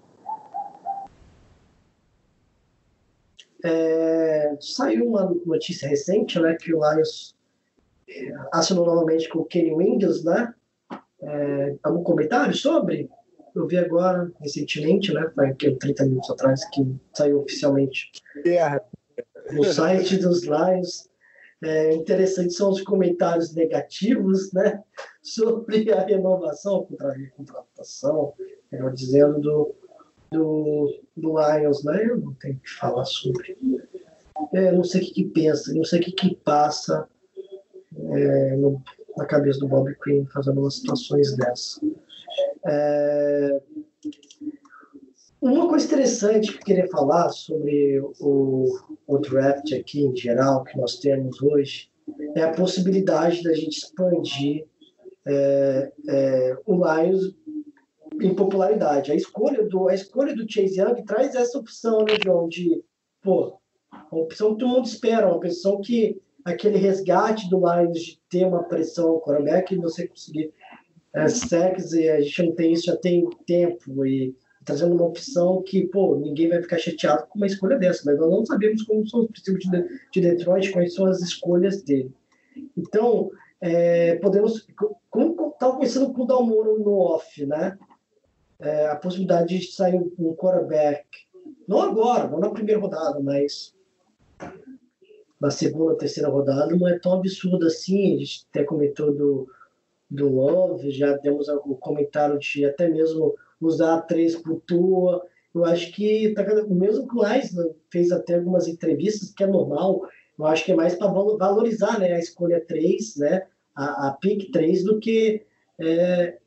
[3.66, 7.34] É, saiu uma notícia recente, né, que o Lions
[8.52, 10.54] assinou novamente com o Kenny Wingles, né?
[11.22, 13.10] É, algum comentário sobre?
[13.56, 15.30] Eu vi agora, recentemente, né?
[15.34, 18.12] Foi aqui, 30 minutos atrás que saiu oficialmente
[19.52, 21.10] no site dos Lions.
[21.64, 24.84] É, interessante são os comentários negativos, né?
[25.22, 28.34] Sobre a renovação, contra a contratação,
[28.70, 29.76] melhor dizendo, do,
[30.30, 32.06] do, do Lions, né?
[32.06, 33.56] Eu não tenho que falar sobre.
[34.54, 37.08] É, não sei o que, que pensa, não sei o que, que passa
[37.98, 38.82] é, no,
[39.18, 41.80] na cabeça do Bob Quinn fazendo umas situações dessas.
[42.66, 43.62] É,
[45.42, 50.78] uma coisa interessante que eu queria falar sobre o, o draft aqui em geral que
[50.78, 51.90] nós temos hoje
[52.36, 54.66] é a possibilidade da gente expandir
[55.26, 57.36] é, é, o Lions
[58.22, 59.12] em popularidade.
[59.12, 62.84] A escolha do, a escolha do Chase Young traz essa opção, né, João, de,
[63.22, 63.58] pô,
[64.12, 68.46] uma opção que todo mundo espera, uma opção que aquele resgate do Lions de ter
[68.46, 70.54] uma pressão ao quarterback e você conseguir
[71.14, 75.62] é, sacks, e a gente não tem isso já tem tempo, e trazendo uma opção
[75.62, 79.08] que, pô, ninguém vai ficar chateado com uma escolha dessa, mas nós não sabemos como
[79.08, 82.12] são os princípios de, de Detroit, quais são as escolhas dele.
[82.78, 83.30] Então,
[83.60, 84.66] é, podemos,
[85.10, 87.78] como estava pensando com o Dalmoro no off, né?
[88.64, 91.06] é, a possibilidade de sair um quarterback,
[91.68, 93.74] não agora, não na primeira rodada, mas
[95.44, 98.16] na segunda, terceira rodada, não é tão absurdo assim.
[98.16, 99.50] A gente até comentou do,
[100.10, 105.28] do Love, já temos o comentário de até mesmo usar três por tua.
[105.54, 110.08] Eu acho que, tá, mesmo que o Leisner fez até algumas entrevistas, que é normal,
[110.40, 114.50] eu acho que é mais para valorizar né, a escolha 3, né, a, a pick
[114.50, 115.44] 3, do que
[115.78, 116.38] é,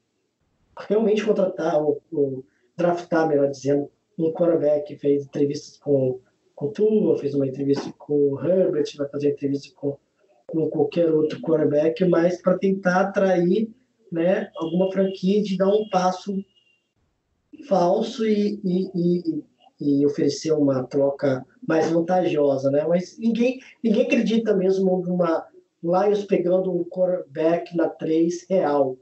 [0.88, 2.42] realmente contratar, ou, ou
[2.74, 6.18] draftar, melhor dizendo, um quarterback fez entrevistas com,
[6.56, 9.96] com Tua, fez uma entrevista com o Herbert, vai fazer entrevista com,
[10.48, 13.70] com qualquer outro quarterback, mas para tentar atrair
[14.10, 16.34] né, alguma franquia de dar um passo
[17.68, 19.44] falso e, e, e,
[19.80, 22.84] e, oferecer uma troca mais vantajosa, né?
[22.88, 25.46] Mas ninguém, ninguém acredita mesmo numa
[25.82, 28.96] Lions pegando um quarterback na 3 real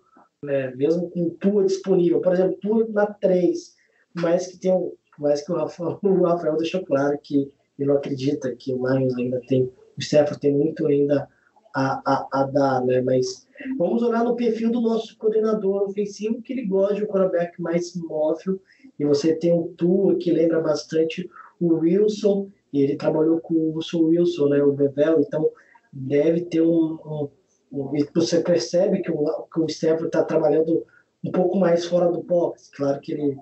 [0.45, 0.73] né?
[0.77, 2.21] mesmo com Tua disponível.
[2.21, 3.75] Por exemplo, Tua na 3,
[4.15, 7.97] mas que tem um, mais que o Rafael, o Rafael deixou claro que ele não
[7.97, 9.65] acredita que o Lions ainda tem,
[9.97, 11.29] o Stafford tem muito ainda
[11.75, 13.01] a, a, a dar, né?
[13.01, 13.47] Mas
[13.77, 17.95] vamos olhar no perfil do nosso coordenador ofensivo, que ele gosta de um quarterback mais
[17.97, 18.61] móvel,
[18.99, 21.29] e você tem um Tua que lembra bastante
[21.61, 24.63] o Wilson, e ele trabalhou com o Wilson, né?
[24.63, 25.51] O Bevel, então
[25.93, 27.29] deve ter um, um,
[27.73, 30.85] um você percebe que o, que o Stafford está trabalhando
[31.25, 32.63] um pouco mais fora do pocket.
[32.77, 33.37] Claro que ele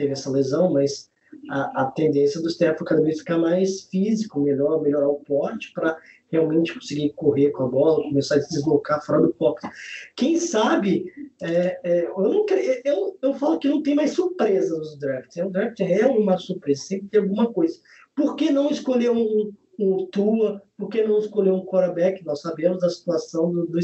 [0.00, 1.10] teve essa lesão, mas
[1.50, 5.98] a, a tendência do Stafford cada vez ficar mais físico, melhor, melhorar o porte para
[6.32, 9.70] realmente conseguir correr com a bola, começar a se deslocar fora do pocket.
[10.16, 12.46] Quem sabe, é, é, eu, não,
[12.84, 15.36] eu, eu falo que não tem mais surpresa nos drafts.
[15.36, 17.78] O draft é uma surpresa, sempre tem alguma coisa.
[18.14, 20.62] Por que não escolher um, um Tua?
[20.78, 22.24] Por que não escolher um quarterback?
[22.24, 23.78] Nós sabemos da situação do, do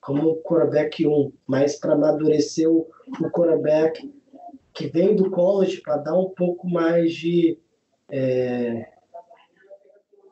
[0.00, 2.86] como quarterback 1, mas para amadurecer o,
[3.20, 4.08] o quarterback
[4.76, 7.58] que vem do college para dar um pouco mais de.
[8.10, 8.88] É,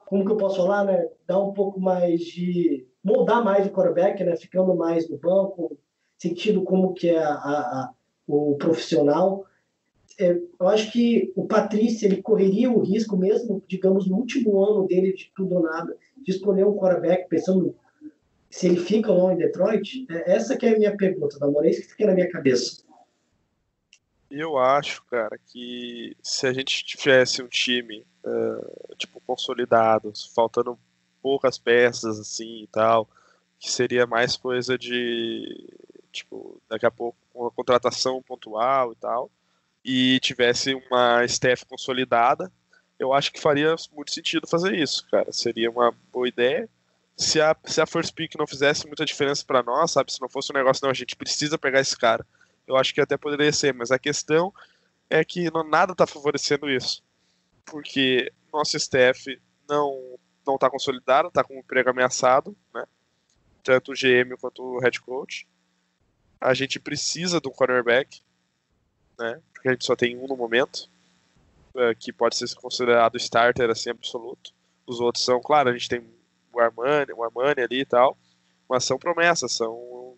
[0.06, 1.08] como que eu posso falar, né?
[1.26, 2.86] Dar um pouco mais de.
[3.02, 4.36] moldar mais o quarterback, né?
[4.36, 5.76] Ficando mais no banco,
[6.18, 7.94] sentindo como que é a, a,
[8.28, 9.44] o profissional
[10.18, 10.30] é,
[10.60, 15.12] eu acho que o Patrício ele correria o risco mesmo, digamos, no último ano dele
[15.12, 17.74] de tudo ou nada, de escolher um quarterback pensando
[18.48, 20.06] se ele fica ou não em Detroit.
[20.08, 22.83] É, essa que é a minha pergunta, da é isso que fica na minha cabeça.
[24.36, 30.78] Eu acho, cara, que se a gente tivesse um time uh, tipo consolidado, faltando
[31.22, 33.08] poucas peças assim e tal,
[33.58, 35.72] que seria mais coisa de
[36.12, 39.30] tipo daqui a pouco uma contratação pontual e tal
[39.84, 42.50] e tivesse uma staff consolidada,
[42.98, 45.30] eu acho que faria muito sentido fazer isso, cara.
[45.32, 46.68] Seria uma boa ideia.
[47.16, 50.12] Se a, se a first pick não fizesse muita diferença para nós, sabe?
[50.12, 52.26] Se não fosse um negócio, não, a gente precisa pegar esse cara.
[52.66, 54.52] Eu acho que até poderia ser, mas a questão
[55.08, 57.02] é que não, nada está favorecendo isso.
[57.64, 62.84] Porque nosso staff não não está consolidado, está com o emprego ameaçado, né?
[63.62, 65.48] Tanto o GM quanto o head coach.
[66.38, 68.20] A gente precisa um cornerback,
[69.18, 69.40] né?
[69.52, 70.88] Porque a gente só tem um no momento,
[71.76, 74.52] é, que pode ser considerado starter assim absoluto.
[74.86, 76.04] Os outros são, claro, a gente tem
[76.52, 78.16] o Armani, o Armani ali e tal,
[78.68, 80.14] mas são promessas, são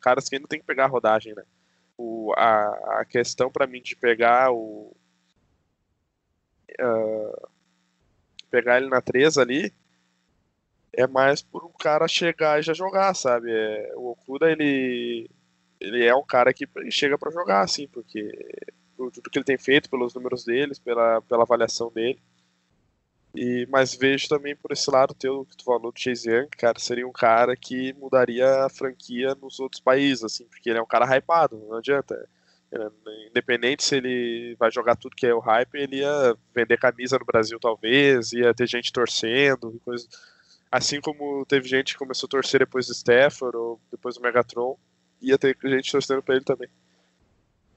[0.00, 1.42] caras que ainda tem que pegar a rodagem, né?
[1.98, 4.94] O, a, a questão para mim de pegar o
[6.80, 7.48] uh,
[8.50, 9.72] pegar ele na 3 ali
[10.92, 13.50] é mais por um cara chegar e já jogar, sabe?
[13.50, 15.30] É, o Okuda ele
[15.78, 18.30] ele é um cara que chega para jogar, assim, porque
[18.96, 22.18] por tudo que ele tem feito, pelos números deles, pela, pela avaliação dele.
[23.36, 26.78] E, mas vejo também por esse lado teu que tu falou do Chase Young, cara,
[26.78, 30.86] seria um cara que mudaria a franquia nos outros países, assim, porque ele é um
[30.86, 32.28] cara hypado, não adianta.
[33.30, 37.24] Independente se ele vai jogar tudo que é o hype, ele ia vender camisa no
[37.24, 40.06] Brasil, talvez, ia ter gente torcendo, coisa.
[40.70, 44.78] Assim como teve gente que começou a torcer depois do Stafford ou depois do Megatron,
[45.20, 46.68] ia ter gente torcendo pra ele também.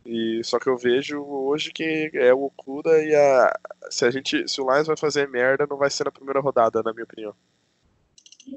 [0.06, 4.48] E só que eu vejo hoje que é o Okuda e a se a gente
[4.48, 7.34] se o Lions vai fazer merda, não vai ser na primeira rodada, na minha opinião.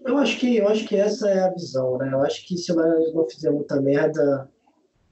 [0.06, 2.10] Eu acho que eu acho que essa é a visão, né?
[2.12, 4.48] Eu acho que se o Lions não fizer muita merda,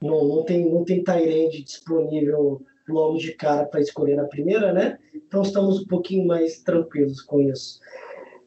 [0.01, 4.97] não, não tem não tem Tyrande disponível logo de cara para escolher na primeira, né?
[5.13, 7.79] Então estamos um pouquinho mais tranquilos com isso.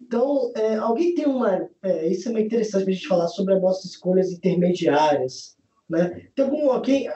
[0.07, 1.68] Então, é, alguém tem uma.
[1.82, 5.57] É, isso é muito interessante a gente falar sobre as nossas escolhas intermediárias.
[5.89, 6.28] Né?
[6.35, 6.70] Tem algum.
[6.70, 7.09] Alguém,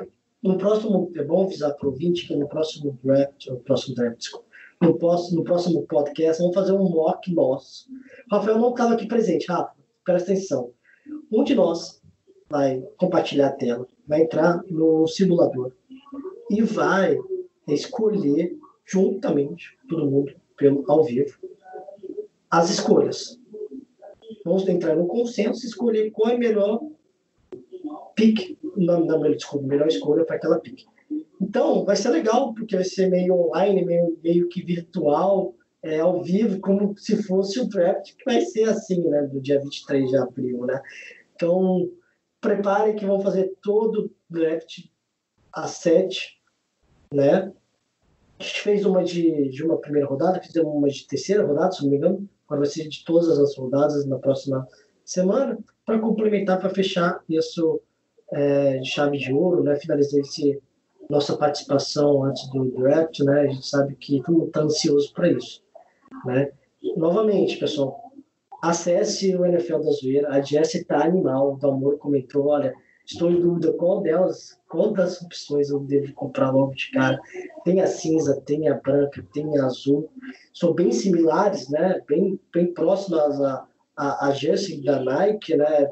[0.42, 1.10] no próximo.
[1.16, 4.26] É bom avisar para o ouvinte que no próximo draft, no próximo draft,
[4.80, 7.86] no próximo, no próximo podcast, vamos fazer um mock nosso.
[8.30, 9.46] Rafael não estava aqui presente.
[9.48, 9.72] Rafa,
[10.04, 10.72] presta atenção.
[11.30, 12.00] Um de nós
[12.48, 15.72] vai compartilhar a tela, vai entrar no simulador
[16.50, 17.18] e vai
[17.66, 21.38] escolher juntamente, todo mundo, pelo, ao vivo,
[22.50, 23.38] as escolhas.
[24.44, 26.80] Vamos entrar no consenso e escolher qual é melhor
[28.14, 30.86] pick, não, não, desculpa, melhor escolha para aquela pick.
[31.40, 36.22] Então, vai ser legal, porque vai ser meio online, meio, meio que virtual, é, ao
[36.22, 40.16] vivo, como se fosse o draft, que vai ser assim, né, do dia 23 de
[40.16, 40.80] abril, né?
[41.34, 41.88] Então,
[42.40, 44.86] preparem que vão fazer todo o draft
[45.52, 46.40] às 7,
[47.14, 47.52] né?
[48.38, 51.82] A gente fez uma de, de uma primeira rodada, fizemos uma de terceira rodada, se
[51.82, 54.66] não me engano, Agora vai ser de todas as rodadas na próxima
[55.04, 57.80] semana, para complementar, para fechar isso
[58.32, 59.76] é, de chave de ouro, né?
[59.76, 60.60] Finalizar esse
[61.08, 63.42] nossa participação antes do draft, né?
[63.42, 65.62] A gente sabe que todo mundo está ansioso para isso,
[66.24, 66.50] né?
[66.96, 67.98] Novamente, pessoal,
[68.62, 70.28] acesse o NFL da Zoeira.
[70.28, 71.54] A Jessie tá animal.
[71.54, 72.74] O Dalmor comentou, olha,
[73.06, 77.18] estou em dúvida qual delas, qual das opções eu devo comprar logo de cara.
[77.64, 80.10] Tem a cinza, tem a branca, tem a azul.
[80.52, 82.00] São bem similares, né?
[82.06, 83.66] Bem, bem próximas a,
[83.96, 85.90] a, a jersey da Nike, né,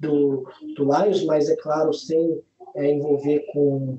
[0.00, 2.42] do, do Lions, mas é claro, sem
[2.74, 3.98] é, envolver com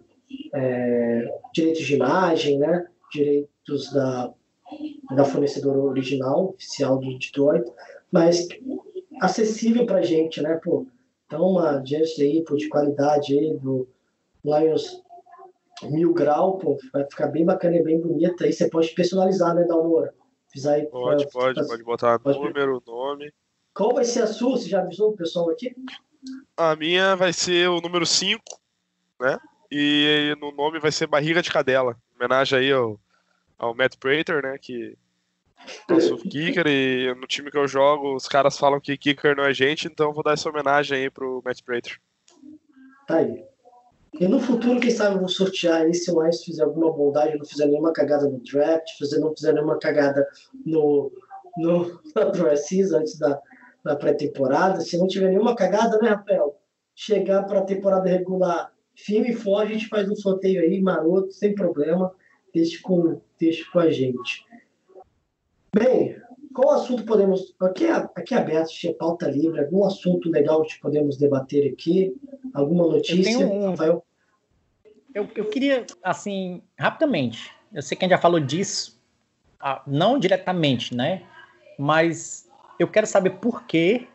[0.53, 4.33] é, direitos de imagem, né, direitos da,
[5.15, 7.71] da fornecedora original, oficial do Detroit,
[8.11, 8.47] mas
[9.21, 10.85] acessível para gente, né, pô.
[11.27, 13.87] Então, uma jersey aí, pô, de qualidade aí do
[14.43, 15.01] Lions
[15.83, 18.43] mil grau, pô, vai ficar bem bacana e bem bonita.
[18.43, 20.13] Aí você pode personalizar, né, Dalmora?
[20.67, 22.37] Aí, pode, pode, pode botar pode...
[22.37, 23.31] número, nome.
[23.74, 24.57] Qual vai ser a sua?
[24.57, 25.76] Você já avisou o pessoal aqui?
[26.57, 28.41] A minha vai ser o número 5,
[29.19, 29.38] né?
[29.72, 31.97] E no nome vai ser Barriga de Cadela.
[32.15, 32.99] Homenagem aí ao,
[33.57, 34.57] ao Matt Prater, né?
[34.57, 34.97] Que
[35.89, 39.53] nosso kicker e no time que eu jogo os caras falam que kicker não é
[39.53, 41.99] gente, então vou dar essa homenagem aí pro Matt Prater.
[43.07, 43.43] Tá aí.
[44.19, 47.45] E no futuro, quem sabe, eu vou sortear aí se o fizer alguma bondade, não
[47.45, 50.28] fizer nenhuma cagada no draft, fazer, não fizer nenhuma cagada
[50.65, 51.11] no,
[51.57, 53.41] no, na Pro-Season antes da,
[53.84, 54.82] da pré-temporada.
[54.82, 56.57] Se não tiver nenhuma cagada, né, Rafael?
[56.95, 61.32] Chegar para a temporada regular firme e forte, a gente faz um sorteio aí, maroto,
[61.32, 62.13] sem problema.
[62.53, 64.45] Deixe com, deixe com a gente.
[65.73, 66.17] Bem,
[66.53, 67.55] qual assunto podemos.
[67.61, 72.13] Aqui é, aqui é aberto, é pauta livre, algum assunto legal que podemos debater aqui?
[72.53, 73.41] Alguma notícia?
[73.41, 73.69] Eu, um...
[73.71, 74.05] Rafael?
[75.13, 78.99] eu, eu queria, assim, rapidamente, eu sei que a gente já falou disso,
[79.59, 81.23] ah, não diretamente, né?
[81.77, 82.49] Mas
[82.82, 84.07] eu quero saber por que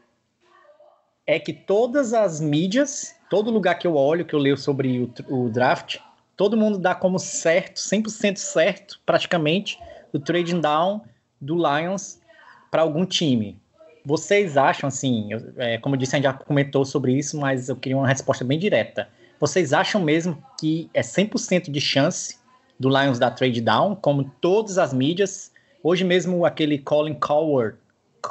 [1.24, 5.12] é que todas as mídias, todo lugar que eu olho, que eu leio sobre o,
[5.28, 5.98] o draft,
[6.36, 9.78] todo mundo dá como certo, 100% certo, praticamente,
[10.12, 11.02] o trading down
[11.40, 12.20] do Lions
[12.68, 13.56] para algum time.
[14.04, 17.76] Vocês acham, assim, é, como eu disse, a gente já comentou sobre isso, mas eu
[17.76, 19.08] queria uma resposta bem direta.
[19.38, 22.36] Vocês acham mesmo que é 100% de chance
[22.80, 25.52] do Lions dar trade down, como todas as mídias?
[25.84, 27.78] Hoje mesmo aquele Colin Cowherd,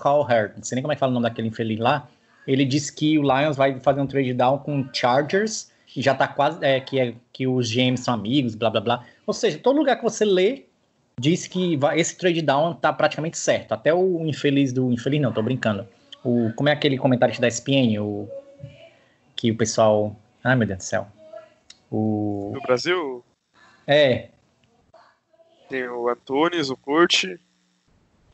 [0.01, 2.07] Cowherd, não sei nem como é que fala o nome daquele infeliz lá,
[2.47, 6.27] ele disse que o Lions vai fazer um trade down com Chargers, e já tá
[6.27, 9.05] quase, é, que, é, que os GMs são amigos, blá blá blá.
[9.25, 10.65] Ou seja, todo lugar que você lê,
[11.17, 13.71] diz que vai, esse trade down tá praticamente certo.
[13.71, 14.91] Até o infeliz do.
[14.91, 15.87] Infeliz não, tô brincando.
[16.23, 17.99] O, como é aquele comentário da SPN?
[17.99, 18.29] O,
[19.35, 20.15] que o pessoal.
[20.43, 21.07] Ai, meu Deus do céu.
[21.89, 22.51] O...
[22.53, 23.23] No Brasil?
[23.87, 24.29] É.
[25.69, 27.39] Tem o Antunes, o Curti.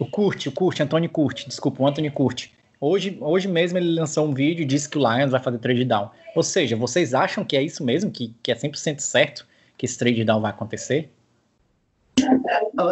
[0.01, 2.51] O Curti, o Curti, Antônio Curti, desculpa, o Anthony Curti.
[2.79, 5.85] Hoje, hoje mesmo ele lançou um vídeo e disse que o Lions vai fazer trade
[5.85, 6.09] down.
[6.35, 8.09] Ou seja, vocês acham que é isso mesmo?
[8.09, 9.45] Que, que é 100% certo
[9.77, 11.07] que esse trade down vai acontecer?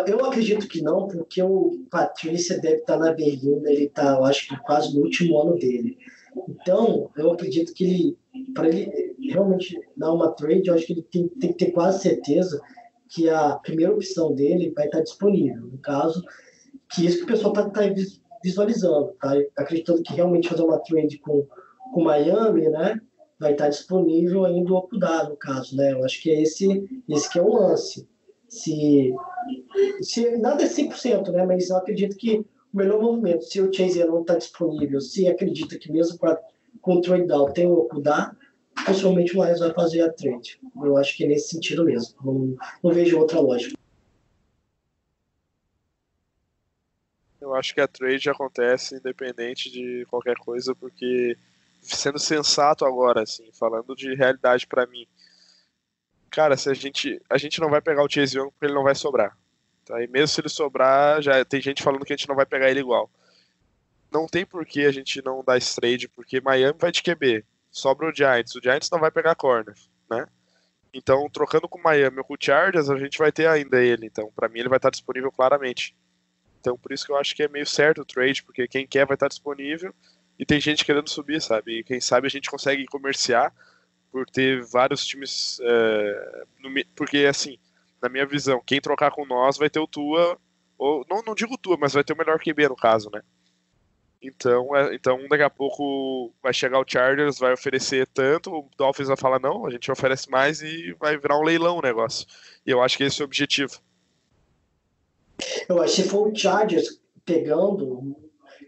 [0.06, 4.48] Eu acredito que não, porque o Patrícia deve estar na Berlinda, ele está, eu acho
[4.48, 5.98] que quase no último ano dele.
[6.48, 8.18] Então, eu acredito que ele,
[8.54, 12.04] para ele realmente dar uma trade, eu acho que ele tem, tem que ter quase
[12.04, 12.62] certeza
[13.08, 15.64] que a primeira opção dele vai estar disponível.
[15.64, 16.24] No caso,
[16.92, 17.82] que isso que o pessoal está tá
[18.44, 19.34] visualizando, tá?
[19.58, 21.46] Acreditando que realmente fazer uma trade com
[21.94, 23.00] com Miami, né?
[23.40, 25.94] Vai estar disponível ainda o Okudá, no caso, né?
[25.94, 28.08] Eu acho que é esse, esse que é o lance
[28.50, 29.14] se,
[30.02, 31.46] se nada é 100%, né?
[31.46, 35.78] Mas eu acredito que o melhor movimento, se o Chase não está disponível, se acredita
[35.78, 36.38] que mesmo pra,
[36.82, 38.36] com o trade down tem o Okudá,
[38.86, 40.60] possivelmente o Lions vai fazer a trade.
[40.84, 42.16] Eu acho que é nesse sentido mesmo.
[42.24, 43.79] Não, não vejo outra lógica.
[47.50, 51.36] Eu acho que a trade acontece independente de qualquer coisa, porque
[51.82, 55.08] sendo sensato agora, assim, falando de realidade para mim,
[56.30, 58.84] cara, se a gente a gente não vai pegar o Chase Young porque ele não
[58.84, 59.36] vai sobrar.
[59.84, 60.04] Tá?
[60.04, 62.70] E mesmo se ele sobrar, já tem gente falando que a gente não vai pegar
[62.70, 63.10] ele igual.
[64.12, 67.44] Não tem por que a gente não dar esse trade, porque Miami vai de QB.
[67.72, 68.56] Sobra o Giants.
[68.56, 69.76] O Giants não vai pegar corner,
[70.10, 70.28] né?
[70.94, 74.08] Então, trocando com Miami ou com o Chargers, a gente vai ter ainda ele.
[74.08, 75.96] Então, para mim, ele vai estar disponível claramente.
[76.60, 79.06] Então, por isso que eu acho que é meio certo o trade, porque quem quer
[79.06, 79.94] vai estar disponível
[80.38, 81.80] e tem gente querendo subir, sabe?
[81.80, 83.54] E quem sabe a gente consegue comerciar
[84.12, 85.60] por ter vários times.
[85.62, 87.58] É, no, porque, assim,
[88.02, 90.38] na minha visão, quem trocar com nós vai ter o Tua,
[90.78, 93.22] ou não, não digo Tua, mas vai ter o melhor QB no caso, né?
[94.22, 99.08] Então, é, então, daqui a pouco vai chegar o Chargers, vai oferecer tanto, o Dolphins
[99.08, 102.28] vai falar não, a gente oferece mais e vai virar um leilão o negócio.
[102.66, 103.80] E eu acho que esse é o objetivo.
[105.68, 108.16] Eu acho que se for o Chargers pegando,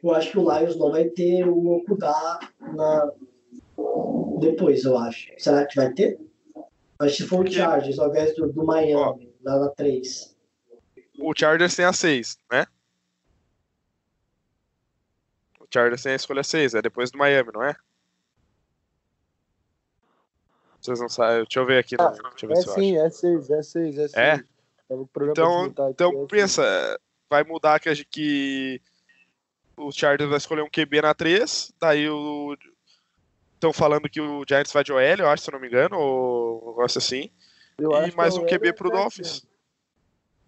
[0.04, 3.12] eu acho que o Lions não vai ter o Okudá na,
[4.40, 5.32] depois, eu acho.
[5.38, 6.20] Será que vai ter?
[7.00, 10.36] Acho que for o Chargers ao invés do, do Miami, lá na 3.
[11.20, 12.66] O Chargers tem a 6, né?
[15.60, 17.76] O Chargers tem a escolha 6, é depois do Miami, não é?
[20.82, 21.96] Vocês não sabem, deixa eu ver aqui.
[22.00, 24.14] Ah, deixa eu ver é sim, é 6, é 6, é 6.
[24.16, 24.44] É?
[25.30, 28.82] Então, então pensa, vai mudar que, que
[29.78, 32.58] o Chargers vai escolher um QB na 3, daí o.
[33.54, 35.96] Estão falando que o Giants vai de OL, eu acho, se eu não me engano,
[35.98, 37.30] ou um negócio assim.
[37.78, 39.46] Eu e mais que um QB Elliott pro é Dolphins.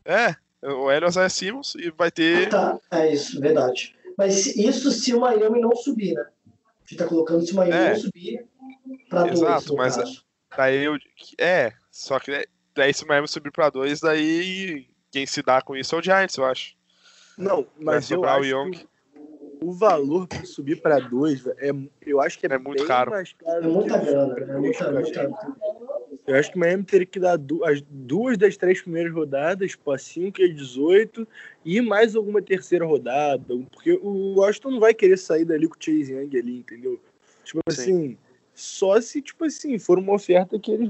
[0.03, 1.07] É, o L.
[1.07, 2.49] Isaiah Simmons e vai ter.
[2.49, 3.95] Tá, é isso, verdade.
[4.17, 6.21] Mas isso se o Miami não subir, né?
[6.21, 7.89] A gente tá colocando se o Miami É.
[7.93, 8.45] não subir
[9.09, 10.25] pra dois, Exato, no mas- caso.
[10.57, 10.97] Daí eu.
[11.39, 15.75] É, só que daí se o Miami subir pra 2, daí quem se dá com
[15.75, 16.75] isso é o Giants, eu acho.
[17.37, 18.71] Não, mas eu o acho Young.
[18.71, 18.87] que
[19.61, 21.71] o valor para subir para dois é,
[22.05, 23.11] eu acho que é, É muito bem caro.
[23.11, 23.63] mais caro.
[23.63, 25.35] É muita grana, é muita, muita, gente.
[26.27, 29.91] Eu acho que o Miami teria que dar as duas das três primeiras rodadas, tipo
[29.91, 31.27] a 5 e a 18,
[31.65, 35.79] e mais alguma terceira rodada, porque o Washington não vai querer sair dali com o
[35.79, 36.99] Chase Young ali, entendeu?
[37.43, 37.81] Tipo Sim.
[37.81, 38.17] assim,
[38.53, 40.89] só se, tipo assim, for uma oferta que eles,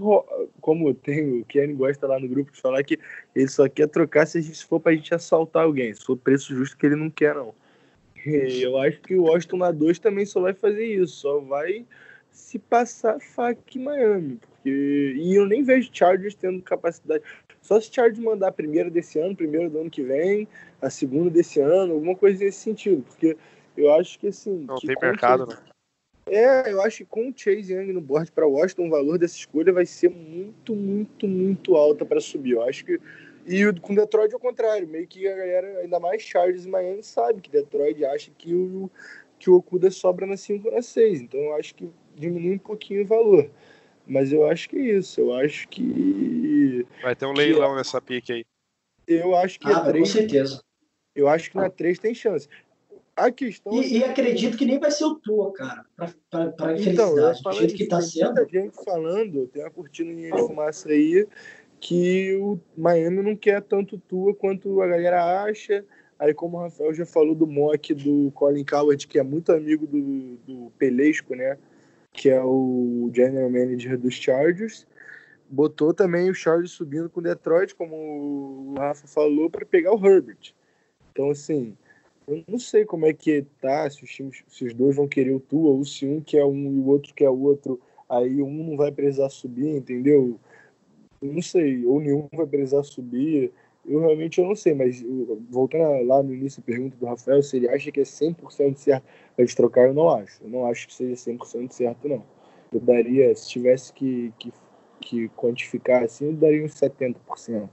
[0.60, 3.00] como tem o Kenny gosta lá no grupo de falar que
[3.34, 6.18] ele só quer trocar se, a gente, se for pra gente assaltar alguém, se for
[6.18, 7.54] preço justo que ele não quer, não.
[8.26, 11.86] E eu acho que o Washington na 2 também só vai fazer isso, só vai
[12.32, 14.40] se passar faca em Miami.
[14.42, 15.14] Porque...
[15.18, 17.24] E eu nem vejo Chargers tendo capacidade.
[17.62, 20.48] Só se Chargers mandar a primeira desse ano, primeira do ano que vem,
[20.82, 23.04] a segunda desse ano, alguma coisa nesse sentido.
[23.04, 23.38] Porque
[23.78, 24.66] eu acho que assim.
[24.66, 25.58] Não que tem mercado, né?
[26.26, 29.36] É, eu acho que com o Chase Young no board para Washington, o valor dessa
[29.36, 32.52] escolha vai ser muito, muito, muito alta para subir.
[32.52, 33.00] Eu acho que.
[33.46, 36.70] E o- com Detroit é o contrário, meio que a galera, ainda mais Chargers e
[36.70, 38.90] Miami, sabe que Detroit acha que o,
[39.38, 41.20] que o Okuda sobra na 5 ou na 6.
[41.22, 43.50] Então eu acho que diminui um pouquinho o valor.
[44.08, 45.20] Mas eu acho que é isso.
[45.20, 46.86] Eu acho que.
[47.02, 48.46] Vai ter um Que- leilão nessa pique aí.
[49.06, 50.10] Eu acho que Ah, mas com 3.
[50.10, 50.62] certeza.
[51.14, 52.48] Eu acho que na 3 tem chance.
[53.16, 53.74] A questão.
[53.74, 55.86] E, e acredito que nem vai ser o Tua, cara.
[55.96, 57.44] Pra, pra, pra Então, infelicidade.
[57.44, 58.34] Do jeito que isso, tá tem sendo.
[58.34, 61.28] muita gente falando, tem uma cortininha de fumaça aí,
[61.80, 65.86] que o Miami não quer tanto tua quanto a galera acha.
[66.18, 69.86] Aí, como o Rafael já falou do mock do Colin Coward, que é muito amigo
[69.86, 71.58] do, do Pelesco, né?
[72.12, 74.88] Que é o general manager dos Chargers.
[75.50, 80.04] Botou também o Chargers subindo com o Detroit, como o Rafa falou, para pegar o
[80.04, 80.54] Herbert.
[81.12, 81.78] Então, assim,
[82.28, 85.32] eu não sei como é que tá, se os, times, se os dois vão querer
[85.34, 88.52] o Tua, ou se um quer um e o outro quer o outro, aí um
[88.64, 90.40] não vai precisar subir, entendeu?
[91.22, 93.52] Eu não sei, ou nenhum vai precisar subir.
[93.86, 97.44] Eu realmente eu não sei, mas eu- voltando lá no início da pergunta do Rafael,
[97.44, 99.06] se ele acha que é 100% certo
[99.38, 100.42] a gente trocar, eu não acho.
[100.44, 102.24] Eu não acho que seja 100% certo, não.
[102.72, 104.54] Eu daria, se tivesse que, que,
[105.02, 107.70] que quantificar assim, eu daria uns 70%,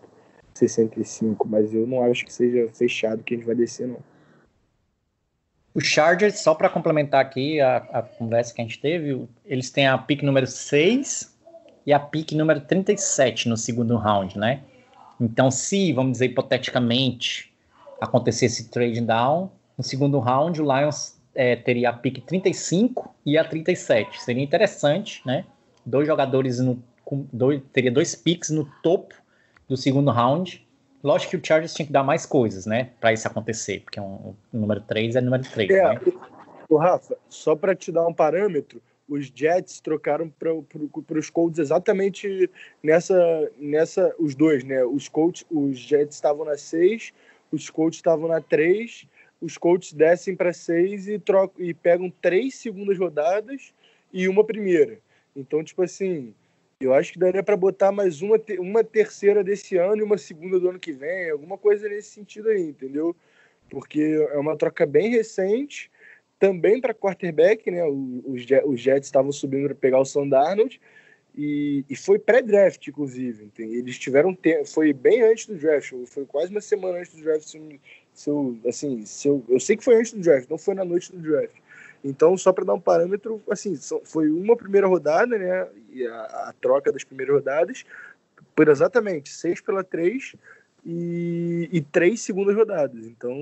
[0.55, 4.10] 65%, mas eu não acho que seja fechado que a gente vai descer, não.
[5.75, 9.87] O Chargers, só para complementar aqui a, a conversa que a gente teve, eles têm
[9.87, 11.37] a pick número 6
[11.87, 14.62] e a pick número 37 no segundo round, né?
[15.21, 17.53] Então, se, vamos dizer, hipoteticamente,
[18.01, 23.39] acontecesse esse trade down, no segundo round o Lions é, teria a pick 35 e
[23.39, 24.23] a 37.
[24.23, 25.45] Seria interessante, né?
[25.87, 26.83] Dois jogadores no,
[27.33, 29.14] dois, teria dois picks no topo
[29.68, 30.66] do segundo round.
[31.03, 32.90] Lógico que o Chargers tinha que dar mais coisas, né?
[33.01, 36.01] Para isso acontecer, porque um, o número 3 é número 3, É, né?
[36.68, 42.48] o Rafa, só para te dar um parâmetro, os Jets trocaram para os Colts exatamente
[42.80, 44.84] nessa, nessa, os dois, né?
[44.84, 47.12] Os Colts, os Jets estavam na 6,
[47.51, 49.09] os Colts estavam na 3,
[49.40, 53.72] os Colts descem para 6 e, trocam, e pegam três segundas rodadas
[54.12, 54.98] e uma primeira.
[55.34, 56.32] Então, tipo assim,
[56.81, 60.59] eu acho que daria para botar mais uma, uma terceira desse ano e uma segunda
[60.59, 63.14] do ano que vem, alguma coisa nesse sentido aí, entendeu?
[63.68, 64.01] Porque
[64.33, 65.91] é uma troca bem recente,
[66.39, 67.85] também para quarterback, né?
[67.85, 70.81] Os os Jets estavam subindo para pegar o Sam Darnold
[71.37, 73.45] e, e foi pré-draft, inclusive.
[73.45, 73.76] entende?
[73.76, 77.45] Eles tiveram tempo, foi bem antes do draft, foi quase uma semana antes do draft.
[78.14, 80.85] Se eu, assim, se eu, eu sei que foi antes do draft, não foi na
[80.85, 81.60] noite do draft.
[82.03, 85.68] Então, só para dar um parâmetro, assim, foi uma primeira rodada, né?
[85.92, 87.84] E a, a troca das primeiras rodadas,
[88.55, 90.34] por exatamente seis pela três
[90.84, 93.07] e, e três segundas rodadas.
[93.07, 93.34] Então,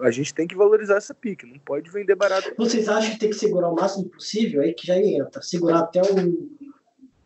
[0.00, 2.52] a gente tem que valorizar essa pique, não pode vender barato.
[2.56, 4.60] Vocês acham que tem que segurar o máximo possível?
[4.60, 5.40] Aí que já entra.
[5.40, 6.50] Segurar até o,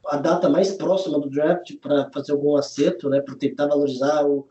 [0.07, 3.21] a data mais próxima do draft para fazer algum acerto, né?
[3.21, 4.47] Para tentar valorizar, o,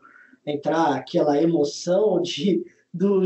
[0.46, 2.64] entrar aquela emoção de,
[2.96, 3.20] do,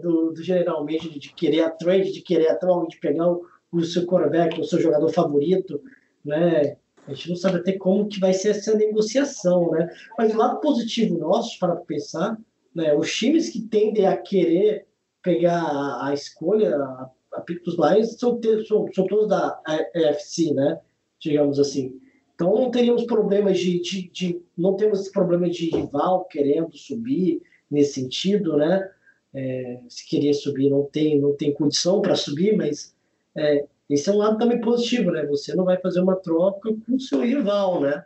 [0.00, 3.82] do, do generalmente de querer a trade, de querer a troca, de pegar o, o
[3.82, 5.80] seu quarterback, o seu jogador favorito,
[6.24, 6.76] né?
[7.06, 9.88] A gente não sabe até como que vai ser essa negociação, né?
[10.16, 12.38] Mas o lado positivo nosso, para pensar,
[12.74, 12.94] né?
[12.94, 14.86] Os times que tendem a querer
[15.22, 20.52] pegar a, a escolha, a, a pick dos Lions, são, são, são todos da AFC,
[20.54, 20.80] né?
[21.20, 21.98] Digamos assim.
[22.34, 27.94] Então não teríamos problemas de, de, de- não temos problema de rival querendo subir nesse
[28.00, 28.88] sentido, né?
[29.34, 32.94] É, se queria subir, não tem, não tem condição para subir, mas
[33.36, 35.24] é, esse é um lado também positivo, né?
[35.26, 38.04] Você não vai fazer uma troca com o seu rival, né?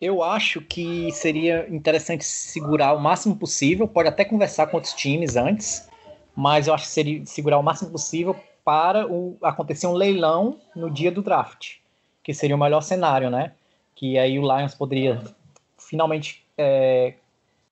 [0.00, 5.36] Eu acho que seria interessante segurar o máximo possível, pode até conversar com outros times
[5.36, 5.88] antes,
[6.34, 10.90] mas eu acho que seria segurar o máximo possível para o, acontecer um leilão no
[10.90, 11.76] dia do draft,
[12.22, 13.52] que seria o melhor cenário, né?
[13.94, 15.22] Que aí o Lions poderia
[15.78, 17.14] finalmente é,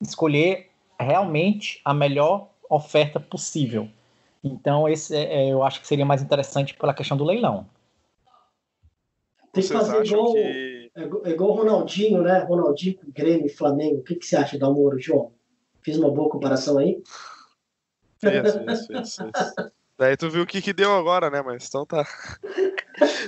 [0.01, 3.89] escolher realmente a melhor oferta possível.
[4.43, 7.67] Então, esse é, é eu acho que seria mais interessante pela questão do leilão.
[9.53, 10.91] Tem que fazer igual, que...
[11.25, 12.41] é igual o Ronaldinho, né?
[12.41, 14.01] Ronaldinho com Grêmio e Flamengo.
[14.01, 15.33] O que, que você acha do Amor, João?
[15.81, 17.01] Fiz uma boa comparação aí?
[18.23, 19.73] Isso, isso, isso, isso.
[19.97, 21.41] Daí tu viu o que, que deu agora, né?
[21.41, 22.05] Mas então tá.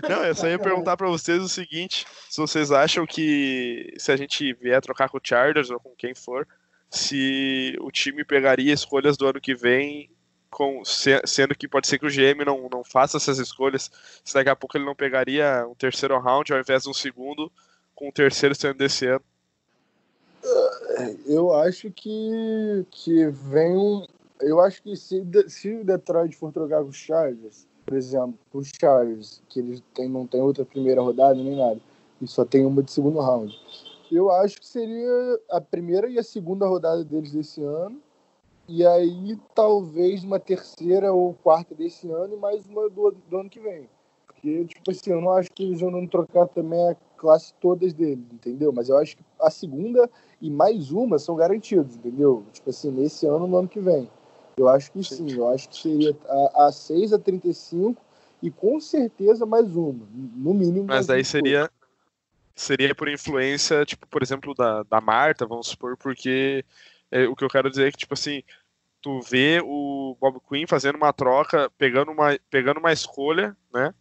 [0.09, 4.17] Não, eu só ia perguntar para vocês o seguinte: se vocês acham que se a
[4.17, 6.47] gente vier trocar com o Chargers ou com quem for,
[6.91, 10.11] se o time pegaria escolhas do ano que vem,
[10.51, 13.91] com, sendo que pode ser que o GM não, não faça essas escolhas,
[14.25, 17.51] se daqui a pouco ele não pegaria um terceiro round ao invés de um segundo,
[17.95, 19.25] com o terceiro sendo desse ano.
[21.27, 24.07] Eu acho que, que vem um,
[24.41, 28.70] eu acho que se, se o Detroit for trocar com os Chargers, por exemplo, os
[28.78, 31.80] Chargers, que eles tem, não tem outra primeira rodada nem nada,
[32.20, 33.57] e só tem uma de segundo round,
[34.11, 38.01] eu acho que seria a primeira e a segunda rodada deles desse ano,
[38.68, 43.49] e aí talvez uma terceira ou quarta desse ano e mais uma do, do ano
[43.49, 43.89] que vem.
[44.26, 48.24] Porque, tipo assim, eu não acho que eles vão trocar também a classe todas deles,
[48.32, 48.72] entendeu?
[48.72, 50.11] Mas eu acho que a segunda
[50.41, 52.45] e mais uma são garantidos, entendeu?
[52.53, 54.09] Tipo assim, nesse ano no ano que vem.
[54.59, 58.02] Eu acho que sim, eu acho que seria a, a 6 a 35
[58.42, 60.86] e com certeza mais uma, no mínimo.
[60.86, 61.70] Mas daí seria
[62.54, 66.64] seria por influência, tipo, por exemplo, da, da Marta, vamos supor, porque
[67.11, 68.42] é, o que eu quero dizer é que, tipo assim,
[69.02, 73.94] tu vê o Bob Quinn fazendo uma troca, pegando uma, pegando uma escolha, né?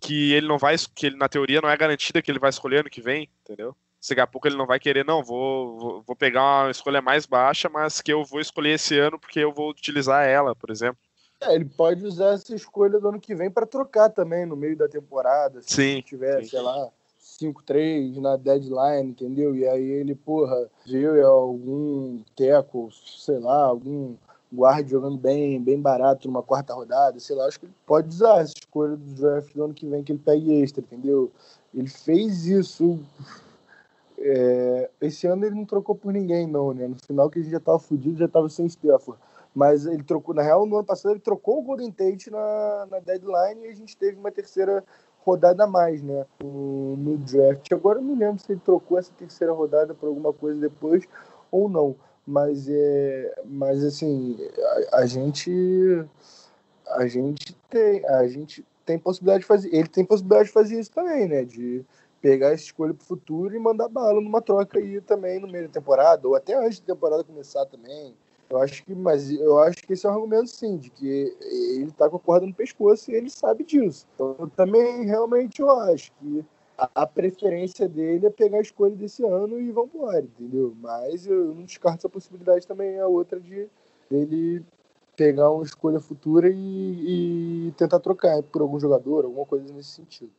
[0.00, 2.80] Que ele não vai, que ele na teoria não é garantida que ele vai escolher
[2.80, 3.76] ano que vem, entendeu?
[4.08, 7.68] Daqui a pouco ele não vai querer, não, vou, vou, pegar uma escolha mais baixa,
[7.68, 10.98] mas que eu vou escolher esse ano porque eu vou utilizar ela, por exemplo.
[11.40, 14.76] É, ele pode usar essa escolha do ano que vem para trocar também no meio
[14.76, 16.50] da temporada, se sim, tiver, sim.
[16.50, 16.88] sei lá,
[17.20, 19.54] 5-3 na deadline, entendeu?
[19.54, 24.14] E aí ele, porra, viu algum teco, sei lá, algum
[24.52, 28.42] guarda jogando bem, bem barato numa quarta rodada, sei lá, acho que ele pode usar
[28.42, 31.32] essa escolha do draft do ano que vem que ele pegue extra, entendeu?
[31.74, 33.00] Ele fez isso
[34.22, 36.86] é, esse ano ele não trocou por ninguém, não, né?
[36.86, 39.20] No final que a gente já tava fudido, já tava sem Stafford.
[39.54, 42.98] Mas ele trocou, na real, no ano passado ele trocou o Golden Tate na, na
[43.00, 44.82] deadline e a gente teve uma terceira
[45.24, 46.24] rodada a mais, né?
[46.40, 47.70] No, no draft.
[47.72, 51.04] Agora eu não lembro se ele trocou essa terceira rodada por alguma coisa depois
[51.50, 51.96] ou não.
[52.26, 53.34] Mas é.
[53.44, 54.38] Mas assim,
[54.92, 56.04] a, a gente.
[56.86, 58.06] A gente tem.
[58.06, 59.74] A gente tem possibilidade de fazer.
[59.74, 61.44] Ele tem possibilidade de fazer isso também, né?
[61.44, 61.84] De
[62.22, 65.66] pegar essa escolha para o futuro e mandar bala numa troca aí também no meio
[65.66, 68.14] da temporada, ou até antes da temporada começar também.
[68.48, 71.88] Eu acho que, mas eu acho que esse é um argumento sim, de que ele
[71.88, 74.06] está com a corda no pescoço e ele sabe disso.
[74.14, 76.44] Então eu também realmente eu acho que
[76.76, 80.74] a, preferência dele é pegar a escolha desse ano e vamos embora, entendeu?
[80.80, 83.68] Mas eu não descarto essa possibilidade também, a outra de
[84.10, 84.62] ele
[85.16, 90.30] pegar uma escolha futura e, e tentar trocar por algum jogador, alguma coisa nesse sentido.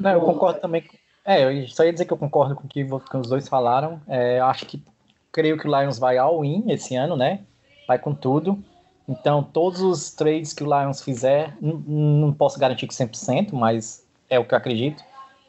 [0.00, 0.84] Não, eu concordo também.
[1.24, 4.00] É, eu só ia dizer que eu concordo com o que, que os dois falaram.
[4.08, 4.82] É, acho que
[5.30, 7.40] creio que o Lions vai all-in esse ano, né?
[7.86, 8.58] Vai com tudo.
[9.06, 14.38] Então, todos os trades que o Lions fizer, não posso garantir que 100%, mas é
[14.38, 15.02] o que eu acredito.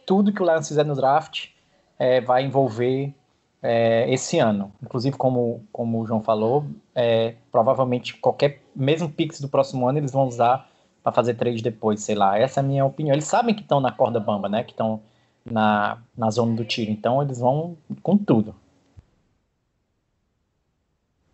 [0.06, 1.50] Tudo que o Lions fizer no draft
[1.98, 3.14] é, vai envolver
[3.62, 4.72] é, esse ano.
[4.82, 10.12] Inclusive, como, como o João falou, é, provavelmente qualquer, mesmo Pix do próximo ano, eles
[10.12, 10.71] vão usar
[11.04, 12.38] para fazer trade depois, sei lá.
[12.38, 13.14] Essa é a minha opinião.
[13.14, 14.64] Eles sabem que estão na corda bamba, né?
[14.64, 15.02] Que estão
[15.46, 16.92] na, na zona do tiro.
[16.92, 18.56] Então eles vão com tudo.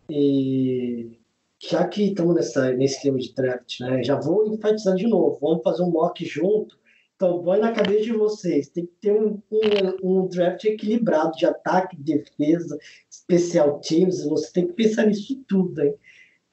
[0.09, 1.19] E
[1.59, 4.03] já que estamos nessa, nesse clima de draft, né?
[4.03, 5.37] Já vou enfatizar de novo.
[5.41, 6.77] Vamos fazer um mock junto.
[7.15, 8.69] Então, põe na cabeça de vocês.
[8.69, 12.77] Tem que ter um, um, um draft equilibrado de ataque, defesa,
[13.09, 14.23] especial teams.
[14.23, 15.95] Você tem que pensar nisso tudo, hein?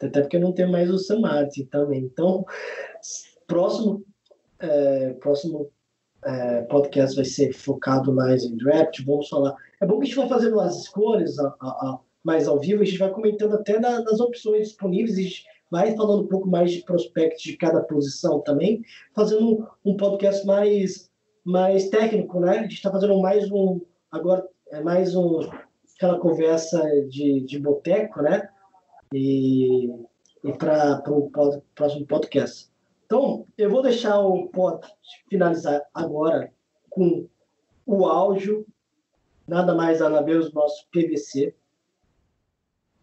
[0.02, 2.00] Até porque não tem mais o Samati também.
[2.00, 2.44] Então,
[3.46, 4.04] próximo,
[4.58, 5.70] é, próximo
[6.24, 9.02] é, podcast vai ser focado mais em draft.
[9.04, 9.54] Vamos falar.
[9.80, 12.82] É bom que a gente vai fazendo as escolhas a, a, a, mais ao vivo,
[12.82, 16.48] a gente vai comentando até da, das opções disponíveis, a gente vai falando um pouco
[16.48, 18.82] mais de prospectos de cada posição também,
[19.14, 21.10] fazendo um podcast mais,
[21.44, 22.58] mais técnico, né?
[22.58, 23.80] A gente está fazendo mais um.
[24.10, 25.40] Agora é mais um
[25.96, 28.48] aquela conversa de, de boteco, né?
[29.14, 29.86] E,
[30.42, 31.30] e para o
[31.74, 32.68] próximo podcast.
[33.06, 34.84] Então, eu vou deixar o pod
[35.28, 36.52] finalizar agora
[36.90, 37.28] com
[37.86, 38.66] o áudio,
[39.46, 41.54] nada mais nada menos nosso PVC.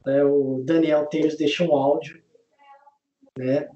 [0.05, 2.22] É, o Daniel Tênis deixou um áudio,
[3.38, 3.70] né?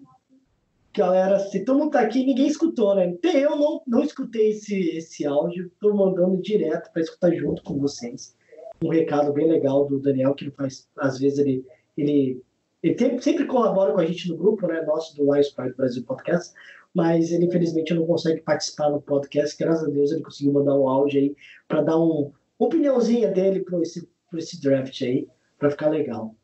[0.93, 3.09] Galera, se todo mundo tá aqui, ninguém escutou, né?
[3.09, 7.77] Até eu não, não escutei esse, esse áudio, tô mandando direto para escutar junto com
[7.77, 8.35] vocês.
[8.83, 11.65] Um recado bem legal do Daniel, que ele faz, às vezes ele,
[11.97, 12.41] ele
[12.83, 16.53] ele sempre colabora com a gente no grupo, né, nosso do Lions Pride Brasil Podcast,
[16.93, 19.57] mas ele infelizmente não consegue participar no podcast.
[19.57, 21.35] Graças a Deus ele conseguiu mandar um áudio aí
[21.67, 25.27] para dar um, uma opiniãozinha dele para esse, esse draft aí,
[25.57, 26.35] para ficar legal.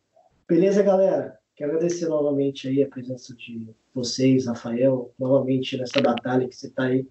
[0.47, 1.39] Beleza, galera?
[1.55, 6.85] Quero agradecer novamente aí a presença de vocês, Rafael, novamente nessa batalha que você está
[6.85, 7.07] aí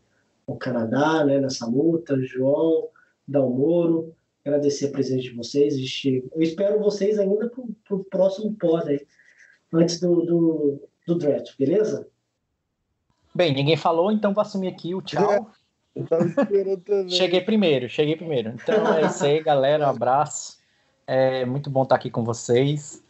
[0.47, 2.89] no Canadá, né, nessa luta, João,
[3.29, 4.13] Dalmoro,
[4.45, 5.75] agradecer a presença de vocês.
[6.05, 7.51] Eu espero vocês ainda
[7.85, 9.07] para o próximo pod aí
[9.73, 12.09] antes do, do, do draft, beleza?
[13.35, 15.51] Bem, ninguém falou, então vou assumir aqui o tchau.
[17.09, 18.51] Cheguei primeiro, cheguei primeiro.
[18.51, 19.87] Então é isso aí, galera.
[19.87, 20.59] Um abraço.
[21.07, 23.03] É muito bom estar aqui com vocês.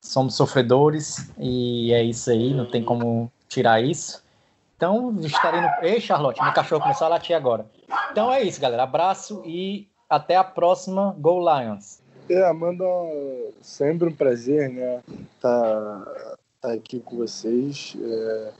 [0.00, 4.22] Somos sofredores e é isso aí, não tem como tirar isso.
[4.76, 5.68] Então, estarei no.
[5.82, 7.70] Ei, Charlotte, meu cachorro começou a latir agora.
[8.10, 8.82] Então é isso, galera.
[8.82, 11.16] Abraço e até a próxima.
[11.18, 12.02] Go Lions!
[12.28, 12.84] É, Amanda,
[13.62, 15.00] sempre um prazer, né?
[15.40, 16.04] Tá,
[16.60, 17.96] tá aqui com vocês.
[17.98, 18.52] É,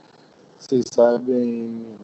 [0.59, 1.95] vocês sabem